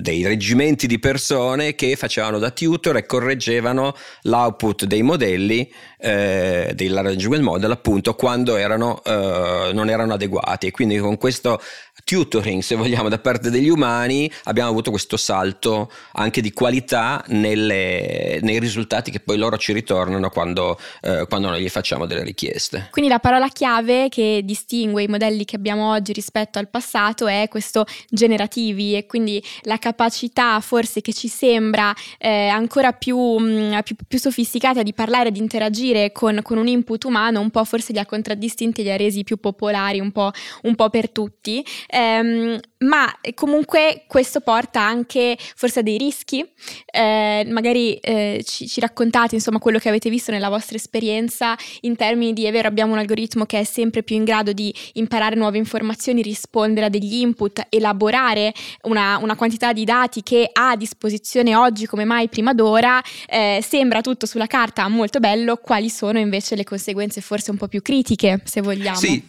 dei 0.00 0.24
reggimenti 0.24 0.86
di 0.86 0.98
persone 0.98 1.74
che 1.74 1.96
facevano 1.96 2.38
da 2.38 2.50
tutor 2.50 2.96
e 2.96 3.06
correggevano 3.06 3.94
l'output 4.22 4.84
dei 4.84 5.02
modelli 5.02 5.70
eh, 5.98 6.74
language 6.88 7.40
model 7.40 7.70
appunto 7.70 8.14
quando 8.14 8.56
erano, 8.56 9.00
uh, 9.04 9.72
non 9.72 9.88
erano 9.88 10.14
adeguati 10.14 10.66
e 10.66 10.70
quindi 10.70 10.98
con 10.98 11.16
questo 11.16 11.60
tutoring 12.04 12.62
se 12.62 12.74
vogliamo 12.74 13.08
da 13.08 13.18
parte 13.18 13.50
degli 13.50 13.68
umani 13.68 14.30
abbiamo 14.44 14.70
avuto 14.70 14.90
questo 14.90 15.16
salto 15.16 15.90
anche 16.12 16.40
di 16.40 16.52
qualità 16.52 17.22
nelle, 17.28 18.40
nei 18.42 18.58
risultati 18.58 19.10
che 19.10 19.20
poi 19.20 19.36
loro 19.36 19.56
ci 19.56 19.72
ritornano 19.72 20.28
quando, 20.30 20.78
uh, 21.02 21.26
quando 21.28 21.48
noi 21.48 21.62
gli 21.62 21.68
facciamo 21.68 22.06
delle 22.06 22.24
richieste. 22.24 22.88
Quindi 22.90 23.10
la 23.10 23.20
parola 23.20 23.48
chiave 23.48 24.08
che 24.08 24.42
distingue 24.44 25.04
i 25.04 25.08
modelli 25.08 25.44
che 25.44 25.56
abbiamo 25.56 25.90
oggi 25.92 26.12
rispetto 26.12 26.58
al 26.58 26.68
passato 26.68 27.26
è 27.26 27.46
questo 27.48 27.86
generativi 28.08 28.81
creativi 28.82 28.96
e 28.96 29.06
quindi 29.06 29.42
la 29.62 29.78
capacità 29.78 30.58
forse 30.60 31.00
che 31.00 31.12
ci 31.12 31.28
sembra 31.28 31.94
eh, 32.18 32.48
ancora 32.48 32.92
più, 32.92 33.16
mh, 33.16 33.74
mm, 33.74 33.78
più, 33.84 33.96
più, 34.06 34.18
sofisticata 34.18 34.82
di 34.82 34.92
parlare, 34.92 35.30
di 35.30 35.38
interagire 35.38 36.12
con, 36.12 36.40
con, 36.42 36.58
un 36.58 36.66
input 36.66 37.04
umano, 37.04 37.40
un 37.40 37.50
po' 37.50 37.64
forse 37.64 37.92
li 37.92 37.98
ha 37.98 38.06
contraddistinti 38.06 38.80
e 38.80 38.84
li 38.84 38.90
ha 38.90 38.96
resi 38.96 39.22
più 39.22 39.36
popolari 39.38 40.00
un 40.00 40.10
po', 40.10 40.30
un 40.62 40.74
po 40.74 40.90
per 40.90 41.10
tutti. 41.10 41.64
Ehm, 41.88 42.58
ma 42.78 43.12
comunque 43.34 44.04
questo 44.08 44.40
porta 44.40 44.80
anche 44.80 45.36
forse 45.54 45.80
a 45.80 45.82
dei 45.82 45.98
rischi, 45.98 46.44
eh, 46.86 47.46
magari 47.48 47.94
eh, 47.94 48.42
ci, 48.44 48.66
ci, 48.66 48.80
raccontate 48.80 49.36
insomma 49.36 49.58
quello 49.58 49.78
che 49.78 49.88
avete 49.88 50.10
visto 50.10 50.32
nella 50.32 50.48
vostra 50.48 50.76
esperienza 50.76 51.56
in 51.82 51.94
termini 51.94 52.32
di 52.32 52.44
è 52.44 52.50
vero 52.50 52.66
abbiamo 52.66 52.92
un 52.92 52.98
algoritmo 52.98 53.46
che 53.46 53.60
è 53.60 53.64
sempre 53.64 54.02
più 54.02 54.16
in 54.16 54.24
grado 54.24 54.52
di 54.52 54.74
imparare 54.94 55.36
nuove 55.36 55.58
informazioni, 55.58 56.22
rispondere 56.22 56.86
a 56.86 56.88
degli 56.88 57.14
input, 57.14 57.66
elaborare 57.68 58.52
una, 58.82 59.18
una 59.18 59.36
quantità 59.36 59.72
di 59.72 59.84
dati 59.84 60.22
che 60.22 60.48
ha 60.52 60.70
a 60.70 60.76
disposizione 60.76 61.54
oggi 61.54 61.86
come 61.86 62.04
mai 62.04 62.28
prima 62.28 62.52
d'ora, 62.54 63.00
eh, 63.26 63.62
sembra 63.66 64.00
tutto 64.00 64.26
sulla 64.26 64.46
carta 64.46 64.86
molto 64.88 65.18
bello, 65.18 65.56
quali 65.56 65.90
sono 65.90 66.18
invece 66.18 66.56
le 66.56 66.64
conseguenze 66.64 67.20
forse 67.20 67.50
un 67.50 67.56
po' 67.56 67.68
più 67.68 67.82
critiche 67.82 68.40
se 68.44 68.60
vogliamo? 68.60 68.96
Sì, 68.96 69.22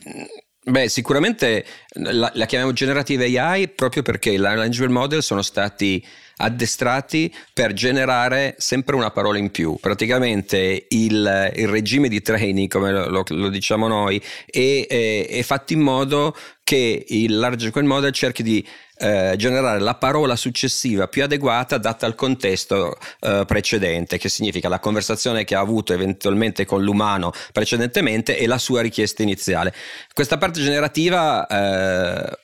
Beh, 0.66 0.88
sicuramente 0.88 1.66
la, 1.96 2.32
la, 2.34 2.46
chiamiamo 2.46 2.72
generative 2.72 3.26
AI 3.38 3.68
proprio 3.68 4.02
perché 4.02 4.30
i 4.30 4.38
language 4.38 4.88
model 4.88 5.22
sono 5.22 5.42
stati 5.42 6.02
addestrati 6.38 7.34
per 7.54 7.74
generare 7.74 8.56
sempre 8.58 8.96
una 8.96 9.12
parola 9.12 9.38
in 9.38 9.52
più. 9.52 9.78
Praticamente 9.80 10.86
il, 10.90 11.52
il 11.56 11.68
regime 11.68 12.10
di 12.10 12.22
training, 12.22 12.70
come 12.70 12.92
lo, 12.92 13.24
lo, 13.28 13.50
diciamo 13.50 13.88
noi, 13.88 14.22
è, 14.46 14.86
è, 14.88 15.28
è, 15.28 15.44
fatto 15.44 15.74
in 15.74 15.82
modo 15.82 16.36
che 16.63 17.06
il 17.08 17.38
large 17.38 17.72
model 17.82 18.12
cerchi 18.12 18.42
di 18.42 18.66
eh, 18.98 19.34
generare 19.38 19.80
la 19.80 19.96
parola 19.96 20.36
successiva 20.36 21.08
più 21.08 21.24
adeguata 21.24 21.78
data 21.78 22.06
al 22.06 22.16
contesto 22.16 22.98
eh, 23.20 23.44
precedente, 23.46 24.18
che 24.18 24.30
significa 24.30 24.70
la 24.70 24.80
conversazione 24.80 25.44
che 25.44 25.56
ha 25.56 25.60
avuto 25.60 25.94
eventualmente 25.94 26.66
con 26.66 26.84
l'umano 26.84 27.32
precedentemente 27.52 28.38
e 28.38 28.48
la 28.48 28.58
sua 28.58 28.82
richiesta 28.82 29.22
iniziale. 29.22 29.74
Questa 30.13 30.38
parte 30.38 30.62
generativa 30.62 31.46
eh, 31.48 32.38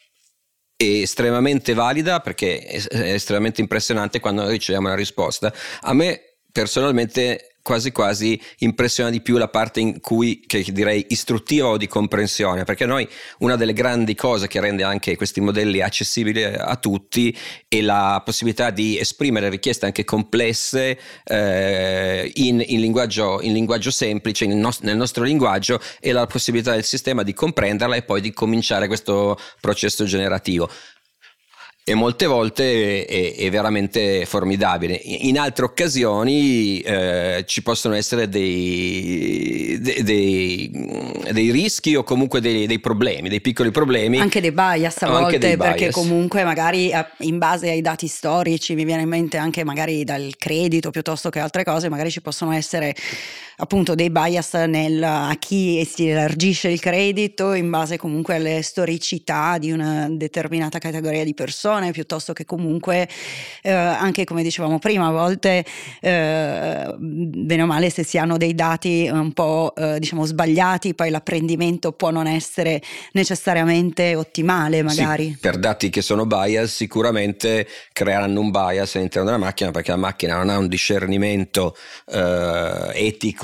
estremamente 0.81 1.74
valida 1.74 2.21
perché 2.21 2.62
è 2.62 3.13
estremamente 3.13 3.59
impressionante 3.59 4.21
quando 4.21 4.48
riceviamo 4.48 4.88
una 4.88 4.95
risposta. 4.95 5.53
A 5.81 5.93
me 5.93 6.36
personalmente 6.51 7.49
quasi 7.69 7.91
quasi 7.91 8.41
impressiona 8.59 9.11
di 9.11 9.21
più 9.21 9.38
la 9.38 9.47
parte 9.47 9.79
in 9.79 9.99
cui, 9.99 10.41
che 10.47 10.65
direi 10.71 11.05
istruttiva 11.09 11.67
o 11.67 11.77
di 11.77 11.85
comprensione, 11.85 12.63
perché 12.63 12.88
noi 12.88 13.07
una 13.39 13.55
delle 13.55 13.73
grandi 13.73 14.15
cose 14.15 14.47
che 14.47 14.59
rende 14.59 14.81
anche 14.81 15.15
questi 15.15 15.39
modelli 15.39 15.79
accessibili 15.79 16.43
a 16.45 16.75
tutti 16.77 17.35
è 17.67 17.81
la 17.81 18.23
possibilità 18.25 18.71
di 18.71 18.97
esprimere 18.97 19.49
richieste 19.49 19.85
anche 19.85 20.03
complesse 20.03 20.97
eh, 21.23 22.31
in, 22.33 22.63
in, 22.65 22.79
linguaggio, 22.79 23.39
in, 23.43 23.53
linguaggio, 23.53 23.91
semplice, 23.91 24.47
nos- 24.47 24.79
nel 24.79 24.97
nostro 24.97 25.23
linguaggio 25.23 25.79
e 25.99 26.11
la 26.11 26.25
possibilità 26.25 26.71
del 26.71 26.83
sistema 26.83 27.21
di 27.21 27.35
comprenderla 27.35 27.97
e 27.97 28.01
poi 28.01 28.19
di 28.19 28.33
cominciare 28.33 28.88
questo 28.88 29.38
processo 29.61 30.05
generativo 30.05 30.67
e 31.89 31.96
molte 31.96 32.27
volte 32.27 33.03
è, 33.03 33.34
è 33.36 33.50
veramente 33.50 34.24
formidabile. 34.27 34.93
In 34.93 35.39
altre 35.39 35.65
occasioni 35.65 36.81
eh, 36.81 37.43
ci 37.48 37.63
possono 37.63 37.96
essere 37.96 38.29
dei, 38.29 39.75
dei, 39.81 40.03
dei, 40.03 40.72
dei, 41.31 41.50
rischi 41.50 41.96
o 41.96 42.03
comunque 42.03 42.41
dei, 42.41 42.79
problemi, 42.79 43.27
dei 43.27 43.41
piccoli 43.41 43.72
problemi. 43.72 44.19
Anche 44.19 44.39
dei 44.39 44.51
bias 44.51 45.01
a 45.01 45.08
volte, 45.08 45.58
perché 45.58 45.86
bias. 45.86 45.96
comunque 45.96 46.43
magari 46.43 46.91
eh, 46.91 47.08
in 47.22 47.39
base 47.39 47.72
ai 47.72 47.81
dati 47.81 48.05
storici, 48.05 48.75
mi 48.75 48.86
viene 48.86 49.01
in 49.01 49.10
mente 49.10 49.38
anche 49.38 49.63
magari 49.63 50.03
dal 50.03 50.36
credito 50.38 50.91
piuttosto 50.91 51.31
che 51.31 51.39
altre 51.39 51.63
cose, 51.63 51.89
magari 51.89 52.12
ci 52.12 52.22
possono 52.22 52.51
essere 52.51 52.93
appunto 53.59 53.93
dei 53.93 54.09
bias 54.09 54.53
nel, 54.53 55.03
a 55.03 55.35
chi 55.37 55.83
si 55.85 56.07
elargisce 56.07 56.69
il 56.69 56.79
credito 56.79 57.53
in 57.53 57.69
base 57.69 57.97
comunque 57.97 58.35
alle 58.35 58.61
storicità 58.61 59.57
di 59.57 59.71
una 59.71 60.07
determinata 60.09 60.79
categoria 60.79 61.23
di 61.23 61.33
persone, 61.33 61.91
piuttosto 61.91 62.33
che 62.33 62.45
comunque 62.45 63.07
eh, 63.61 63.71
anche 63.71 64.23
come 64.23 64.43
dicevamo 64.43 64.79
prima, 64.79 65.07
a 65.07 65.11
volte 65.11 65.65
eh, 65.99 66.95
bene 66.97 67.61
o 67.61 67.65
male 67.65 67.89
se 67.89 68.03
si 68.03 68.17
hanno 68.17 68.37
dei 68.37 68.55
dati 68.55 69.09
un 69.11 69.33
po' 69.33 69.73
eh, 69.75 69.99
diciamo 69.99 70.25
sbagliati, 70.25 70.93
poi 70.93 71.09
l'apprendimento 71.09 71.91
può 71.91 72.11
non 72.11 72.27
essere 72.27 72.81
necessariamente 73.11 74.15
ottimale 74.15 74.81
magari. 74.83 75.31
Sì, 75.33 75.37
per 75.39 75.57
dati 75.57 75.89
che 75.89 76.01
sono 76.01 76.25
bias 76.25 76.73
sicuramente 76.73 77.67
creeranno 77.91 78.39
un 78.39 78.51
bias 78.51 78.95
all'interno 78.95 79.29
della 79.29 79.43
macchina 79.43 79.71
perché 79.71 79.91
la 79.91 79.97
macchina 79.97 80.37
non 80.37 80.49
ha 80.49 80.57
un 80.57 80.67
discernimento 80.67 81.75
eh, 82.07 82.91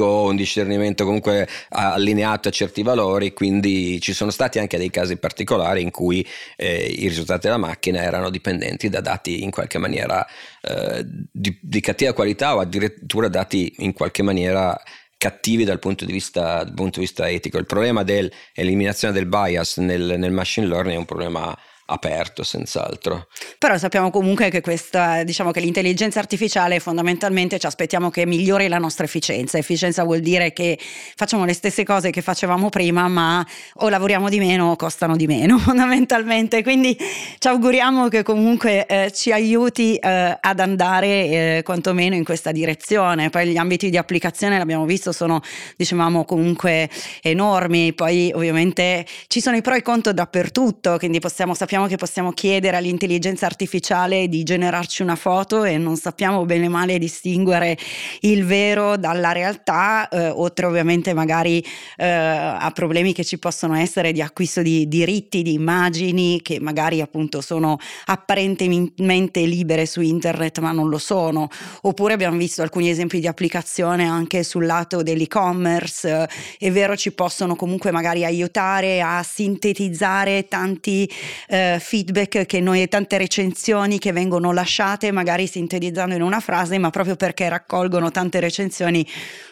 etico 0.06 0.24
un 0.24 0.36
discernimento 0.36 1.04
comunque 1.04 1.48
allineato 1.70 2.48
a 2.50 2.52
certi 2.52 2.84
valori, 2.84 3.34
quindi 3.34 4.00
ci 4.00 4.14
sono 4.14 4.32
stati 4.32 4.60
anche 4.60 4.78
dei 4.78 4.90
casi 4.90 5.18
particolari 5.18 5.82
in 5.82 5.92
cui 5.92 6.26
eh, 6.56 6.86
i 6.86 7.08
risultati 7.08 7.48
della 7.48 7.58
macchina 7.58 8.02
erano 8.02 8.30
dipendenti 8.30 8.90
da 8.90 9.02
dati 9.02 9.44
in 9.44 9.52
qualche 9.52 9.78
maniera 9.78 10.26
eh, 10.62 11.04
di, 11.32 11.58
di 11.62 11.82
cattiva 11.82 12.14
qualità 12.14 12.56
o 12.56 12.60
addirittura 12.60 13.28
dati 13.28 13.74
in 13.80 13.94
qualche 13.94 14.24
maniera 14.24 14.80
cattivi 15.18 15.64
dal 15.64 15.80
punto, 15.80 16.06
vista, 16.06 16.64
dal 16.64 16.74
punto 16.74 17.00
di 17.00 17.06
vista, 17.06 17.30
etico. 17.30 17.58
Il 17.58 17.66
problema 17.66 18.04
dell'eliminazione 18.04 19.14
del 19.14 19.26
bias 19.26 19.78
nel, 19.78 20.16
nel 20.18 20.32
machine 20.32 20.68
learning 20.68 20.96
è 20.96 21.00
un 21.00 21.06
problema 21.06 21.58
aperto 21.88 22.44
senz'altro. 22.44 23.28
Però 23.60 23.78
sappiamo 23.78 24.10
comunque 24.10 24.50
che 24.50 24.62
questa, 24.62 25.24
diciamo 25.24 25.52
che 25.52 25.60
l'intelligenza 25.60 26.20
artificiale 26.20 26.80
fondamentalmente 26.80 27.60
ci 27.60 27.66
aspettiamo 27.66 28.10
che 28.10 28.26
migliori 28.26 28.68
la 28.68 28.80
nostra 28.80 29.06
efficienza. 29.06 29.58
Efficienza 29.58 30.04
vuol 30.04 30.22
dire 30.22 30.52
che 30.52 30.80
facciamo 31.16 31.46
le 31.46 31.54
stesse 31.54 31.84
cose 31.84 32.10
che 32.10 32.22
facevamo 32.22 32.70
prima, 32.70 33.08
ma 33.08 33.46
o 33.76 33.90
lavoriamo 33.90 34.30
di 34.30 34.40
meno 34.40 34.72
o 34.72 34.76
costano 34.76 35.16
di 35.16 35.28
meno 35.28 35.58
fondamentalmente. 35.60 36.64
Quindi 36.64 36.98
ci 37.38 37.48
auguriamo 37.48 38.08
che 38.08 38.24
comunque 38.24 38.86
eh, 38.88 39.12
ci 39.14 39.32
aiuti 39.32 39.96
eh, 39.96 40.38
ad 40.40 40.60
andare 40.60 41.08
eh, 41.08 41.62
quantomeno 41.64 42.16
in 42.16 42.24
questa 42.24 42.52
direzione. 42.52 43.30
Poi 43.30 43.48
gli 43.48 43.58
ambiti 43.58 43.92
di 43.92 43.98
applicazione 43.98 44.58
l'abbiamo 44.58 44.86
visto 44.86 45.12
sono 45.12 45.42
dicevamo 45.76 46.26
comunque 46.26 46.90
enormi, 47.22 47.94
poi 47.94 48.32
ovviamente 48.34 49.06
ci 49.28 49.40
sono 49.40 49.56
i 49.56 49.62
pro 49.62 49.76
e 49.76 49.80
i 49.80 49.82
contro 49.84 50.14
dappertutto, 50.14 50.98
quindi 50.98 51.20
possiamo 51.20 51.54
sapere 51.54 51.75
sappiamo 51.76 51.94
che 51.94 52.00
possiamo 52.00 52.32
chiedere 52.32 52.78
all'intelligenza 52.78 53.46
artificiale 53.46 54.30
di 54.30 54.44
generarci 54.44 55.02
una 55.02 55.18
foto 55.18 55.66
e 55.66 55.78
non 55.78 55.98
sappiamo 55.98 56.46
bene 56.46 56.70
male 56.70 56.98
distinguere 56.98 57.78
il 58.22 58.46
vero 58.46 58.96
dalla 58.96 59.34
realtà, 59.34 60.08
eh, 60.08 60.30
oltre 60.30 60.68
ovviamente 60.68 61.14
magari 61.14 61.62
eh, 61.98 62.06
a 62.08 62.72
problemi 62.74 63.12
che 63.12 63.26
ci 63.26 63.40
possono 63.40 63.76
essere 63.76 64.14
di 64.14 64.22
acquisto 64.22 64.62
di 64.62 64.88
diritti, 64.88 65.42
di 65.42 65.52
immagini 65.52 66.42
che 66.42 66.62
magari 66.62 67.02
appunto 67.02 67.42
sono 67.42 67.78
apparentemente 68.06 69.42
libere 69.42 69.86
su 69.86 70.00
internet 70.00 70.60
ma 70.60 70.72
non 70.72 70.88
lo 70.88 70.98
sono, 70.98 71.50
oppure 71.82 72.14
abbiamo 72.14 72.38
visto 72.38 72.62
alcuni 72.62 72.90
esempi 72.90 73.20
di 73.20 73.28
applicazione 73.28 74.08
anche 74.08 74.44
sul 74.44 74.66
lato 74.66 75.04
dell'e-commerce, 75.04 76.30
è 76.58 76.72
vero 76.72 76.96
ci 76.96 77.12
possono 77.12 77.58
comunque 77.58 77.92
magari 77.92 78.24
aiutare 78.24 79.02
a 79.02 79.22
sintetizzare 79.24 80.48
tanti 80.48 81.12
eh, 81.50 81.64
eh, 81.74 81.80
feedback 81.80 82.46
che 82.46 82.60
noi 82.60 82.88
tante 82.88 83.18
recensioni 83.18 83.98
che 84.00 84.12
vengono 84.12 84.52
lasciate 84.52 85.12
magari 85.12 85.48
sintetizzando 85.48 86.16
in 86.16 86.22
una 86.22 86.40
frase, 86.40 86.78
ma 86.78 86.90
proprio 86.90 87.16
perché 87.16 87.50
raccolgono 87.50 88.12
tante 88.12 88.40
recensioni, 88.40 89.08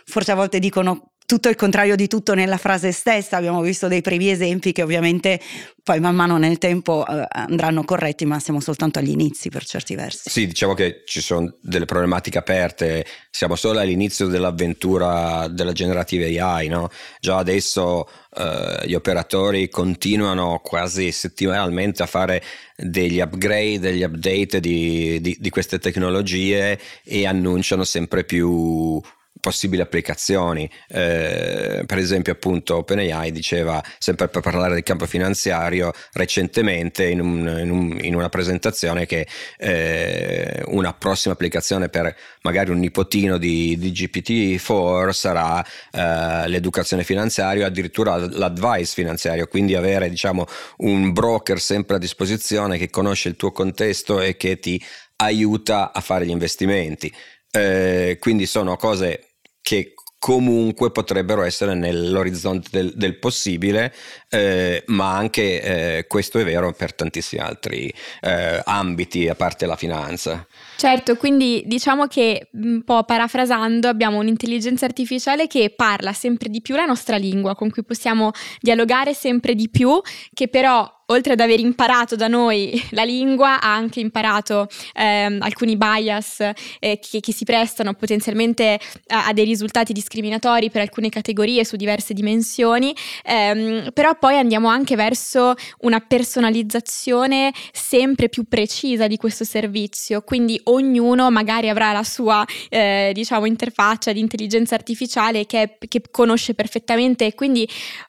forse 0.06 0.32
a 0.32 0.36
volte 0.36 0.60
dicono 0.60 1.13
tutto 1.34 1.50
il 1.50 1.56
contrario 1.56 1.96
di 1.96 2.08
tutto 2.08 2.36
nella 2.36 2.58
frase 2.58 2.92
stessa. 2.92 3.38
Abbiamo 3.38 3.62
visto 3.62 3.88
dei 3.88 4.02
primi 4.02 4.30
esempi 4.30 4.72
che 4.72 4.84
ovviamente 4.84 5.40
poi 5.82 6.00
man 6.00 6.14
mano 6.14 6.38
nel 6.38 6.60
tempo 6.60 7.04
eh, 7.08 7.26
andranno 7.28 7.84
corretti, 7.84 8.24
ma 8.26 8.40
siamo 8.40 8.60
soltanto 8.60 9.00
agli 9.00 9.10
inizi 9.10 9.50
per 9.50 9.66
certi 9.66 9.96
versi. 9.96 10.30
Sì, 10.30 10.46
diciamo 10.46 10.76
che 10.76 11.02
ci 11.06 11.22
sono 11.22 11.56
delle 11.60 11.86
problematiche 11.86 12.38
aperte, 12.38 13.04
siamo 13.32 13.56
solo 13.56 13.80
all'inizio 13.80 14.28
dell'avventura 14.28 15.48
della 15.48 15.72
generative 15.72 16.40
AI, 16.40 16.68
no? 16.68 16.92
Già 17.20 17.38
adesso 17.38 18.08
eh, 18.38 18.84
gli 18.86 18.94
operatori 18.94 19.70
continuano 19.70 20.62
quasi 20.64 21.12
settimanalmente 21.12 22.04
a 22.04 22.06
fare 22.06 22.44
degli 22.78 23.20
upgrade, 23.20 23.80
degli 23.80 24.04
update 24.04 24.60
di, 24.60 25.20
di, 25.20 25.36
di 25.40 25.50
queste 25.50 25.80
tecnologie 25.80 26.80
e 27.04 27.26
annunciano 27.26 27.84
sempre 27.84 28.24
più 28.24 29.02
possibili 29.44 29.82
applicazioni. 29.82 30.70
Eh, 30.88 31.84
per 31.86 31.98
esempio, 31.98 32.32
appunto, 32.32 32.78
OpenAI 32.78 33.30
diceva, 33.34 33.84
sempre 34.00 34.30
per 34.30 34.42
parlare 34.42 34.74
del 34.74 34.84
campo 34.84 35.06
finanziario, 35.06 35.92
recentemente 36.14 37.06
in, 37.06 37.20
un, 37.20 37.60
in, 37.62 37.70
un, 37.70 37.98
in 38.00 38.16
una 38.16 38.30
presentazione 38.30 39.06
che 39.06 39.28
eh, 39.58 40.64
una 40.68 40.94
prossima 40.94 41.34
applicazione 41.34 41.90
per 41.90 42.16
magari 42.44 42.72
un 42.72 42.80
nipotino 42.80 43.38
di, 43.38 43.78
di 43.78 43.92
GPT-4 43.92 45.10
sarà 45.10 45.62
eh, 45.92 46.48
l'educazione 46.48 47.04
finanziaria, 47.04 47.66
addirittura 47.66 48.16
l'advice 48.16 48.94
finanziario, 48.94 49.48
quindi 49.48 49.76
avere 49.76 50.10
diciamo, 50.10 50.46
un 50.78 51.12
broker 51.12 51.60
sempre 51.60 51.98
a 51.98 52.00
disposizione 52.00 52.78
che 52.78 52.90
conosce 52.90 53.28
il 53.28 53.36
tuo 53.36 53.52
contesto 53.52 54.22
e 54.22 54.38
che 54.38 54.58
ti 54.60 54.82
aiuta 55.18 55.92
a 55.92 56.00
fare 56.00 56.26
gli 56.26 56.30
investimenti. 56.30 57.14
Eh, 57.52 58.18
quindi 58.20 58.46
sono 58.46 58.78
cose 58.78 59.33
che 59.64 59.96
comunque 60.24 60.90
potrebbero 60.92 61.42
essere 61.44 61.74
nell'orizzonte 61.74 62.70
del, 62.72 62.94
del 62.96 63.18
possibile, 63.18 63.94
eh, 64.30 64.82
ma 64.88 65.18
anche 65.18 65.62
eh, 65.98 66.08
questo 66.08 66.40
è 66.40 66.46
vero 66.46 66.72
per 66.72 66.94
tantissimi 66.94 67.42
altri 67.42 67.94
eh, 68.22 68.62
ambiti 68.64 69.28
a 69.28 69.36
parte 69.36 69.66
la 69.66 69.76
finanza. 69.76 70.48
Certo, 70.78 71.18
quindi 71.18 71.64
diciamo 71.66 72.08
che 72.08 72.48
un 72.54 72.84
po' 72.86 73.04
parafrasando 73.04 73.90
abbiamo 73.90 74.20
un'intelligenza 74.20 74.86
artificiale 74.86 75.48
che 75.48 75.74
parla 75.76 76.14
sempre 76.14 76.48
di 76.48 76.62
più 76.62 76.76
la 76.76 76.86
nostra 76.86 77.18
lingua, 77.18 77.54
con 77.54 77.70
cui 77.70 77.84
possiamo 77.84 78.32
dialogare 78.62 79.14
sempre 79.14 79.56
di 79.56 79.70
più, 79.70 80.00
che 80.34 80.48
però 80.48 80.90
oltre 81.08 81.34
ad 81.34 81.40
aver 81.40 81.60
imparato 81.60 82.16
da 82.16 82.28
noi 82.28 82.82
la 82.92 83.04
lingua, 83.04 83.60
ha 83.62 83.74
anche 83.74 84.00
imparato 84.00 84.68
ehm, 84.94 85.42
alcuni 85.42 85.76
bias 85.76 86.40
eh, 86.80 87.00
che, 87.00 87.20
che, 87.20 87.34
si 87.34 87.44
prestano 87.44 87.94
potenzialmente 87.94 88.80
a, 89.08 89.28
a, 89.28 89.34
dei 89.34 89.46
risultati 89.46 89.94
discriminatori 89.94 90.70
per 90.70 90.82
alcune 90.82 91.10
categorie 91.10 91.66
su 91.66 91.76
diverse 91.76 92.14
dimensioni, 92.14 92.96
ehm, 93.24 93.92
però 93.94 94.18
poi 94.18 94.38
andiamo 94.38 94.68
anche 94.68 94.96
verso 94.96 95.54
una 95.80 96.00
personalizzazione 96.00 97.52
sempre 97.72 98.30
più 98.30 98.44
precisa 98.48 99.08
di 99.08 99.18
questo 99.18 99.44
servizio, 99.44 100.22
quindi 100.22 100.60
ognuno 100.66 101.30
magari 101.32 101.70
avrà 101.70 101.92
la 101.92 102.04
sua 102.04 102.46
eh, 102.70 103.12
diciamo 103.14 103.46
interfaccia 103.46 104.12
di 104.12 104.20
intelligenza 104.20 104.76
artificiale 104.76 105.46
che, 105.46 105.78
che 105.88 106.02
conosce 106.12 106.54
perfettamente. 106.54 107.26
E 107.26 107.36
quindi 107.36 107.68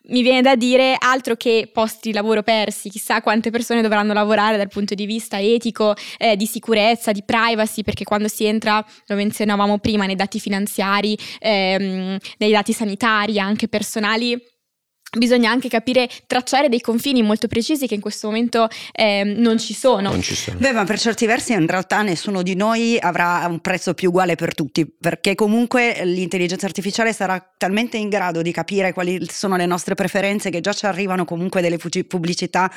mi 0.09 0.23
viene 0.23 0.43
da 0.43 0.55
dire 0.55 0.97
altro 0.99 1.37
che 1.37 1.69
posti 1.73 2.11
di 2.11 2.15
lavoro 2.15 2.43
persi 2.43 2.84
chissà 2.91 3.21
quante 3.21 3.51
persone 3.51 3.83
dovranno 3.83 4.13
lavorare 4.13 4.57
dal 4.57 4.69
punto 4.69 4.95
di 4.95 5.07
vista 5.07 5.41
etico, 5.41 5.95
eh, 6.19 6.37
di 6.37 6.47
sicurezza, 6.47 7.13
di 7.13 7.23
privacy, 7.25 7.83
perché 7.83 8.05
quando 8.05 8.29
si 8.29 8.45
entra, 8.45 8.85
lo 9.07 9.17
menzionavamo 9.17 9.79
prima, 9.79 10.07
nei 10.07 10.17
dati 10.17 10.41
finanziari, 10.41 11.17
ehm, 11.39 12.19
nei 12.39 12.51
dati 12.51 12.73
sanitari, 12.73 13.39
anche 13.39 13.69
personali, 13.69 14.41
bisogna 15.17 15.51
anche 15.51 15.69
capire, 15.69 16.09
tracciare 16.27 16.69
dei 16.69 16.81
confini 16.81 17.23
molto 17.23 17.49
precisi 17.49 17.87
che 17.87 17.95
in 17.95 18.01
questo 18.01 18.29
momento 18.29 18.69
eh, 18.93 19.25
non 19.25 19.59
ci 19.59 19.75
sono. 19.75 20.11
Non 20.11 20.23
ci 20.23 20.35
sono. 20.35 20.59
Beh, 20.59 20.73
ma 20.73 20.85
per 20.85 20.99
certi 20.99 21.27
versi 21.27 21.53
in 21.53 21.67
realtà 21.67 22.03
nessuno 22.03 22.43
di 22.43 22.55
noi 22.55 22.99
avrà 23.01 23.47
un 23.49 23.61
prezzo 23.61 23.95
più 23.95 24.09
uguale 24.09 24.35
per 24.35 24.55
tutti, 24.55 24.87
perché 24.87 25.35
comunque 25.35 26.01
l'intelligenza 26.05 26.67
artificiale 26.67 27.13
sarà 27.13 27.45
talmente 27.57 27.97
in 27.97 28.09
grado 28.09 28.43
di 28.43 28.53
capire 28.53 28.93
quali 28.93 29.27
sono 29.31 29.57
le 29.57 29.67
nostre 29.67 29.95
preferenze 29.95 30.51
che 30.51 30.61
già 30.61 30.73
ci 30.73 30.87
arrivano 30.87 31.25
comunque 31.25 31.61
delle 31.61 31.79
pubblicità 31.79 32.71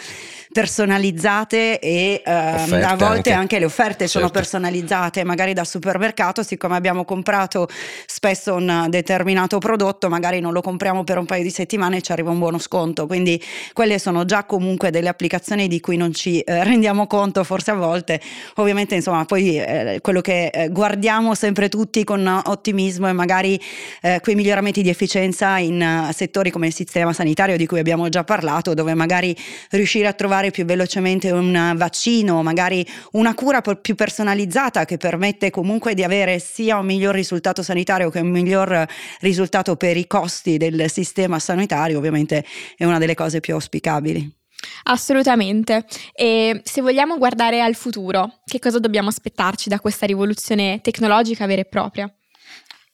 personalizzate 0.51 1.79
e 1.79 2.21
eh, 2.25 2.31
a 2.31 2.95
volte 2.95 3.31
anche. 3.31 3.33
anche. 3.33 3.59
le 3.59 3.65
offerte 3.65 4.07
certo. 4.07 4.19
sono 4.19 4.29
personalizzate, 4.29 5.23
magari 5.23 5.53
da 5.53 5.63
supermercato, 5.63 6.43
siccome 6.43 6.75
abbiamo 6.75 7.05
comprato 7.05 7.67
spesso 8.05 8.55
un 8.55 8.87
determinato 8.89 9.57
prodotto, 9.57 10.09
magari 10.09 10.39
non 10.39 10.53
lo 10.53 10.61
compriamo 10.61 11.03
per 11.03 11.17
un 11.17 11.25
paio 11.25 11.43
di 11.43 11.49
settimane 11.49 11.97
e 11.97 12.01
ci 12.01 12.11
arriva 12.11 12.26
arriva 12.27 12.31
un 12.31 12.39
buono 12.39 12.57
sconto, 12.57 13.07
quindi 13.07 13.41
quelle 13.73 13.99
sono 13.99 14.25
già 14.25 14.43
comunque 14.43 14.91
delle 14.91 15.07
applicazioni 15.07 15.67
di 15.67 15.79
cui 15.79 15.97
non 15.97 16.13
ci 16.13 16.39
eh, 16.41 16.63
rendiamo 16.63 17.07
conto 17.07 17.43
forse 17.43 17.71
a 17.71 17.75
volte, 17.75 18.19
ovviamente 18.55 18.95
insomma 18.95 19.25
poi 19.25 19.57
eh, 19.57 19.99
quello 20.01 20.21
che 20.21 20.47
eh, 20.47 20.69
guardiamo 20.69 21.33
sempre 21.33 21.69
tutti 21.69 22.03
con 22.03 22.25
ottimismo 22.45 23.07
e 23.07 23.13
magari 23.13 23.59
eh, 24.01 24.19
quei 24.21 24.35
miglioramenti 24.35 24.81
di 24.81 24.89
efficienza 24.89 25.57
in 25.57 26.07
uh, 26.09 26.11
settori 26.13 26.51
come 26.51 26.67
il 26.67 26.73
sistema 26.73 27.13
sanitario 27.13 27.57
di 27.57 27.65
cui 27.65 27.79
abbiamo 27.79 28.09
già 28.09 28.23
parlato, 28.23 28.73
dove 28.73 28.93
magari 28.93 29.35
riuscire 29.71 30.07
a 30.07 30.13
trovare 30.13 30.51
più 30.51 30.65
velocemente 30.65 31.31
un 31.31 31.73
vaccino, 31.75 32.43
magari 32.43 32.85
una 33.11 33.33
cura 33.33 33.61
più 33.61 33.95
personalizzata 33.95 34.85
che 34.85 34.97
permette 34.97 35.49
comunque 35.49 35.93
di 35.93 36.03
avere 36.03 36.39
sia 36.39 36.77
un 36.77 36.85
miglior 36.85 37.13
risultato 37.13 37.63
sanitario 37.63 38.09
che 38.09 38.19
un 38.19 38.29
miglior 38.29 38.85
risultato 39.19 39.75
per 39.75 39.97
i 39.97 40.07
costi 40.07 40.57
del 40.57 40.89
sistema 40.89 41.39
sanitario, 41.39 41.97
ovviamente 41.97 42.16
sicuramente 42.17 42.45
è 42.75 42.85
una 42.85 42.97
delle 42.97 43.15
cose 43.15 43.39
più 43.39 43.53
auspicabili. 43.53 44.35
Assolutamente. 44.83 45.85
E 46.13 46.61
se 46.63 46.81
vogliamo 46.81 47.17
guardare 47.17 47.61
al 47.61 47.75
futuro, 47.75 48.39
che 48.45 48.59
cosa 48.59 48.79
dobbiamo 48.79 49.09
aspettarci 49.09 49.69
da 49.69 49.79
questa 49.79 50.05
rivoluzione 50.05 50.79
tecnologica 50.81 51.45
vera 51.45 51.61
e 51.61 51.65
propria? 51.65 52.11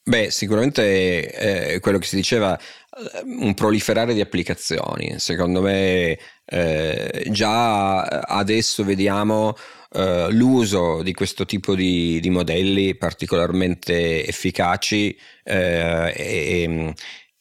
Beh, 0.06 0.32
sicuramente 0.32 1.74
eh, 1.74 1.80
quello 1.80 1.98
che 1.98 2.06
si 2.06 2.18
diceva, 2.18 2.60
eh, 2.60 3.22
un 3.24 3.54
proliferare 3.54 4.14
di 4.14 4.20
applicazioni. 4.20 5.16
Secondo 5.18 5.62
me 5.62 6.18
eh, 6.46 7.26
già 7.30 8.02
adesso 8.02 8.84
vediamo 8.84 9.56
eh, 9.94 10.28
l'uso 10.32 11.02
di 11.04 11.14
questo 11.14 11.46
tipo 11.46 11.74
di, 11.74 12.20
di 12.20 12.30
modelli 12.30 12.96
particolarmente 12.98 14.26
efficaci 14.26 15.16
eh, 15.44 16.14
e, 16.14 16.94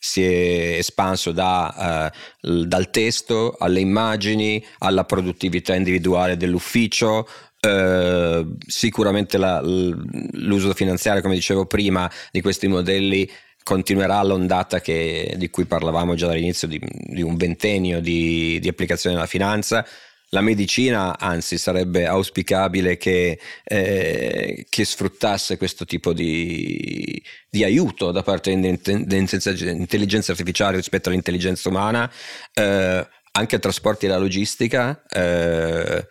si 0.04 0.24
è 0.24 0.78
espanso 0.78 1.30
da, 1.30 2.10
uh, 2.40 2.64
dal 2.64 2.90
testo 2.90 3.54
alle 3.56 3.78
immagini, 3.78 4.64
alla 4.78 5.04
produttività 5.04 5.76
individuale 5.76 6.36
dell'ufficio, 6.36 7.28
Uh, 7.64 8.56
sicuramente 8.66 9.38
la, 9.38 9.60
l'uso 9.62 10.74
finanziario, 10.74 11.22
come 11.22 11.36
dicevo 11.36 11.64
prima, 11.64 12.10
di 12.32 12.40
questi 12.40 12.66
modelli 12.66 13.30
continuerà 13.62 14.20
l'ondata 14.24 14.80
che, 14.80 15.34
di 15.36 15.48
cui 15.48 15.64
parlavamo 15.66 16.16
già 16.16 16.26
dall'inizio 16.26 16.66
di, 16.66 16.80
di 16.82 17.22
un 17.22 17.36
ventennio 17.36 18.00
di, 18.00 18.58
di 18.58 18.66
applicazione 18.66 19.14
della 19.14 19.28
finanza 19.28 19.86
la 20.34 20.40
medicina, 20.40 21.18
anzi, 21.18 21.58
sarebbe 21.58 22.06
auspicabile 22.06 22.96
che, 22.96 23.38
eh, 23.64 24.66
che 24.68 24.84
sfruttasse 24.84 25.58
questo 25.58 25.84
tipo 25.84 26.14
di, 26.14 27.22
di, 27.50 27.64
aiuto 27.64 28.10
da 28.12 28.22
parte 28.22 28.58
dell'intelligenza 28.58 30.32
artificiale 30.32 30.76
rispetto 30.76 31.10
all'intelligenza 31.10 31.68
umana, 31.68 32.10
eh, 32.54 33.06
anche 33.32 33.58
trasporti 33.58 34.06
e 34.06 34.08
la 34.08 34.16
logistica. 34.16 35.02
Eh, 35.06 36.06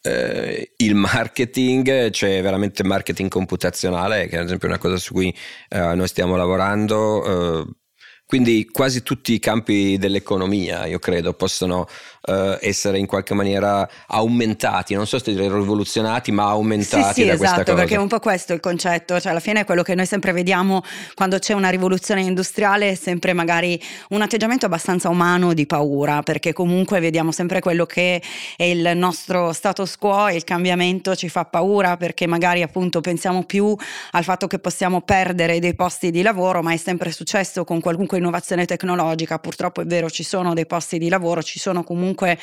eh, 0.00 0.72
il 0.76 0.94
marketing, 0.94 2.10
c'è 2.10 2.40
veramente 2.40 2.82
marketing 2.82 3.28
computazionale, 3.28 4.26
che 4.28 4.36
è 4.36 4.38
ad 4.38 4.46
esempio 4.46 4.68
una 4.68 4.78
cosa 4.78 4.96
su 4.96 5.12
cui 5.12 5.34
eh, 5.68 5.94
noi 5.94 6.08
stiamo 6.08 6.36
lavorando. 6.36 7.60
Eh, 7.60 7.66
quindi 8.26 8.68
quasi 8.70 9.04
tutti 9.04 9.34
i 9.34 9.38
campi 9.38 9.98
dell'economia, 9.98 10.84
io 10.86 10.98
credo, 10.98 11.32
possono 11.32 11.86
uh, 12.26 12.56
essere 12.60 12.98
in 12.98 13.06
qualche 13.06 13.34
maniera 13.34 13.88
aumentati, 14.08 14.94
non 14.94 15.06
so 15.06 15.20
se 15.20 15.32
dire 15.32 15.44
rivoluzionati, 15.44 16.32
ma 16.32 16.46
aumentati 16.48 17.04
sì, 17.04 17.20
sì, 17.20 17.26
da 17.26 17.34
esatto, 17.34 17.38
questa 17.38 17.62
cosa. 17.62 17.74
perché 17.76 17.94
è 17.94 17.98
un 17.98 18.08
po' 18.08 18.18
questo 18.18 18.52
il 18.52 18.58
concetto, 18.58 19.20
cioè 19.20 19.30
alla 19.30 19.40
fine 19.40 19.60
è 19.60 19.64
quello 19.64 19.84
che 19.84 19.94
noi 19.94 20.06
sempre 20.06 20.32
vediamo 20.32 20.82
quando 21.14 21.38
c'è 21.38 21.52
una 21.52 21.68
rivoluzione 21.68 22.22
industriale, 22.22 22.90
è 22.90 22.94
sempre 22.96 23.32
magari 23.32 23.80
un 24.08 24.22
atteggiamento 24.22 24.66
abbastanza 24.66 25.08
umano 25.08 25.54
di 25.54 25.64
paura, 25.64 26.22
perché 26.22 26.52
comunque 26.52 26.98
vediamo 26.98 27.30
sempre 27.30 27.60
quello 27.60 27.86
che 27.86 28.20
è 28.56 28.64
il 28.64 28.90
nostro 28.96 29.52
status 29.52 29.96
quo 29.98 30.26
e 30.26 30.34
il 30.34 30.42
cambiamento 30.42 31.14
ci 31.14 31.28
fa 31.28 31.44
paura 31.44 31.96
perché 31.96 32.26
magari 32.26 32.62
appunto 32.62 33.00
pensiamo 33.00 33.44
più 33.44 33.72
al 34.10 34.24
fatto 34.24 34.48
che 34.48 34.58
possiamo 34.58 35.00
perdere 35.02 35.60
dei 35.60 35.76
posti 35.76 36.10
di 36.10 36.22
lavoro, 36.22 36.60
ma 36.60 36.72
è 36.72 36.76
sempre 36.76 37.12
successo 37.12 37.62
con 37.62 37.80
qualunque 37.80 38.15
innovazione 38.16 38.64
tecnologica, 38.66 39.38
purtroppo 39.38 39.80
è 39.82 39.86
vero 39.86 40.10
ci 40.10 40.22
sono 40.22 40.54
dei 40.54 40.66
posti 40.66 40.98
di 40.98 41.08
lavoro, 41.08 41.42
ci 41.42 41.58
sono 41.58 41.84
comunque 41.84 42.38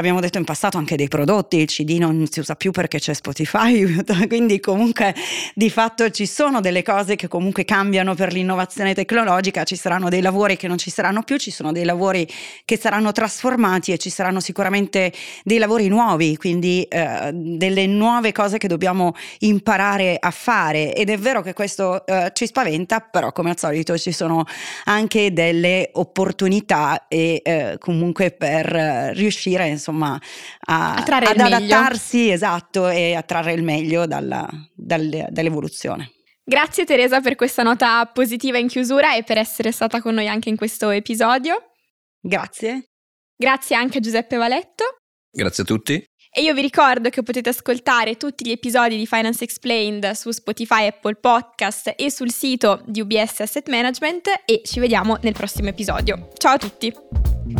l'abbiamo 0.00 0.20
detto 0.20 0.38
in 0.38 0.44
passato 0.44 0.78
anche 0.78 0.96
dei 0.96 1.08
prodotti, 1.08 1.58
il 1.58 1.66
CD 1.66 1.98
non 1.98 2.26
si 2.30 2.40
usa 2.40 2.54
più 2.54 2.70
perché 2.70 2.98
c'è 2.98 3.12
Spotify, 3.12 4.02
quindi 4.28 4.58
comunque 4.58 5.14
di 5.54 5.68
fatto 5.68 6.08
ci 6.08 6.24
sono 6.24 6.62
delle 6.62 6.82
cose 6.82 7.16
che 7.16 7.28
comunque 7.28 7.66
cambiano 7.66 8.14
per 8.14 8.32
l'innovazione 8.32 8.94
tecnologica, 8.94 9.64
ci 9.64 9.76
saranno 9.76 10.08
dei 10.08 10.22
lavori 10.22 10.56
che 10.56 10.68
non 10.68 10.78
ci 10.78 10.88
saranno 10.88 11.22
più, 11.22 11.36
ci 11.36 11.50
sono 11.50 11.70
dei 11.70 11.84
lavori 11.84 12.26
che 12.64 12.78
saranno 12.78 13.12
trasformati 13.12 13.92
e 13.92 13.98
ci 13.98 14.08
saranno 14.08 14.40
sicuramente 14.40 15.12
dei 15.44 15.58
lavori 15.58 15.88
nuovi, 15.88 16.38
quindi 16.38 16.82
eh, 16.84 17.30
delle 17.34 17.86
nuove 17.86 18.32
cose 18.32 18.56
che 18.56 18.68
dobbiamo 18.68 19.12
imparare 19.40 20.16
a 20.18 20.30
fare. 20.30 20.94
Ed 20.94 21.10
è 21.10 21.18
vero 21.18 21.42
che 21.42 21.52
questo 21.52 22.06
eh, 22.06 22.30
ci 22.32 22.46
spaventa, 22.46 23.00
però 23.00 23.32
come 23.32 23.50
al 23.50 23.58
solito 23.58 23.98
ci 23.98 24.12
sono 24.12 24.46
anche 24.84 25.30
delle 25.34 25.90
opportunità 25.92 27.06
e 27.06 27.42
eh, 27.44 27.76
comunque 27.78 28.30
per 28.30 28.74
eh, 28.74 29.12
riuscire 29.12 29.68
insomma 29.68 29.89
a, 29.98 30.94
ad 30.94 31.38
adattarsi 31.38 32.30
esatto 32.30 32.88
e 32.88 33.14
a 33.14 33.22
trarre 33.22 33.52
il 33.52 33.62
meglio 33.62 34.06
dalla, 34.06 34.48
dal, 34.74 35.26
dall'evoluzione. 35.30 36.12
Grazie 36.42 36.84
Teresa 36.84 37.20
per 37.20 37.36
questa 37.36 37.62
nota 37.62 38.04
positiva 38.06 38.58
in 38.58 38.68
chiusura 38.68 39.14
e 39.14 39.22
per 39.22 39.38
essere 39.38 39.70
stata 39.72 40.00
con 40.00 40.14
noi 40.14 40.28
anche 40.28 40.48
in 40.48 40.56
questo 40.56 40.90
episodio. 40.90 41.72
Grazie. 42.20 42.90
Grazie 43.36 43.76
anche 43.76 43.98
a 43.98 44.00
Giuseppe 44.00 44.36
Valetto. 44.36 44.84
Grazie 45.30 45.62
a 45.62 45.66
tutti. 45.66 46.04
E 46.32 46.42
io 46.42 46.54
vi 46.54 46.60
ricordo 46.60 47.08
che 47.08 47.24
potete 47.24 47.48
ascoltare 47.48 48.16
tutti 48.16 48.46
gli 48.46 48.52
episodi 48.52 48.96
di 48.96 49.04
Finance 49.04 49.42
Explained 49.42 50.12
su 50.12 50.30
Spotify, 50.30 50.86
Apple 50.86 51.16
Podcast 51.16 51.94
e 51.96 52.08
sul 52.10 52.30
sito 52.30 52.82
di 52.86 53.00
UBS 53.00 53.40
Asset 53.40 53.68
Management 53.68 54.28
e 54.44 54.62
ci 54.64 54.78
vediamo 54.78 55.18
nel 55.22 55.32
prossimo 55.32 55.68
episodio. 55.68 56.28
Ciao 56.36 56.54
a 56.54 56.58
tutti! 56.58 56.94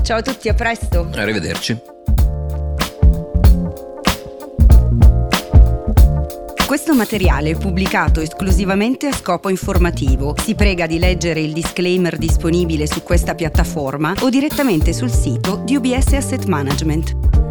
Ciao 0.02 0.18
a 0.18 0.22
tutti, 0.22 0.48
a 0.48 0.54
presto! 0.54 1.10
Arrivederci. 1.14 2.19
Questo 6.70 6.94
materiale 6.94 7.50
è 7.50 7.56
pubblicato 7.56 8.20
esclusivamente 8.20 9.08
a 9.08 9.12
scopo 9.12 9.48
informativo. 9.48 10.36
Si 10.38 10.54
prega 10.54 10.86
di 10.86 11.00
leggere 11.00 11.40
il 11.40 11.52
disclaimer 11.52 12.16
disponibile 12.16 12.86
su 12.86 13.02
questa 13.02 13.34
piattaforma 13.34 14.14
o 14.20 14.28
direttamente 14.28 14.92
sul 14.92 15.10
sito 15.10 15.62
di 15.64 15.74
UBS 15.74 16.12
Asset 16.12 16.44
Management. 16.44 17.49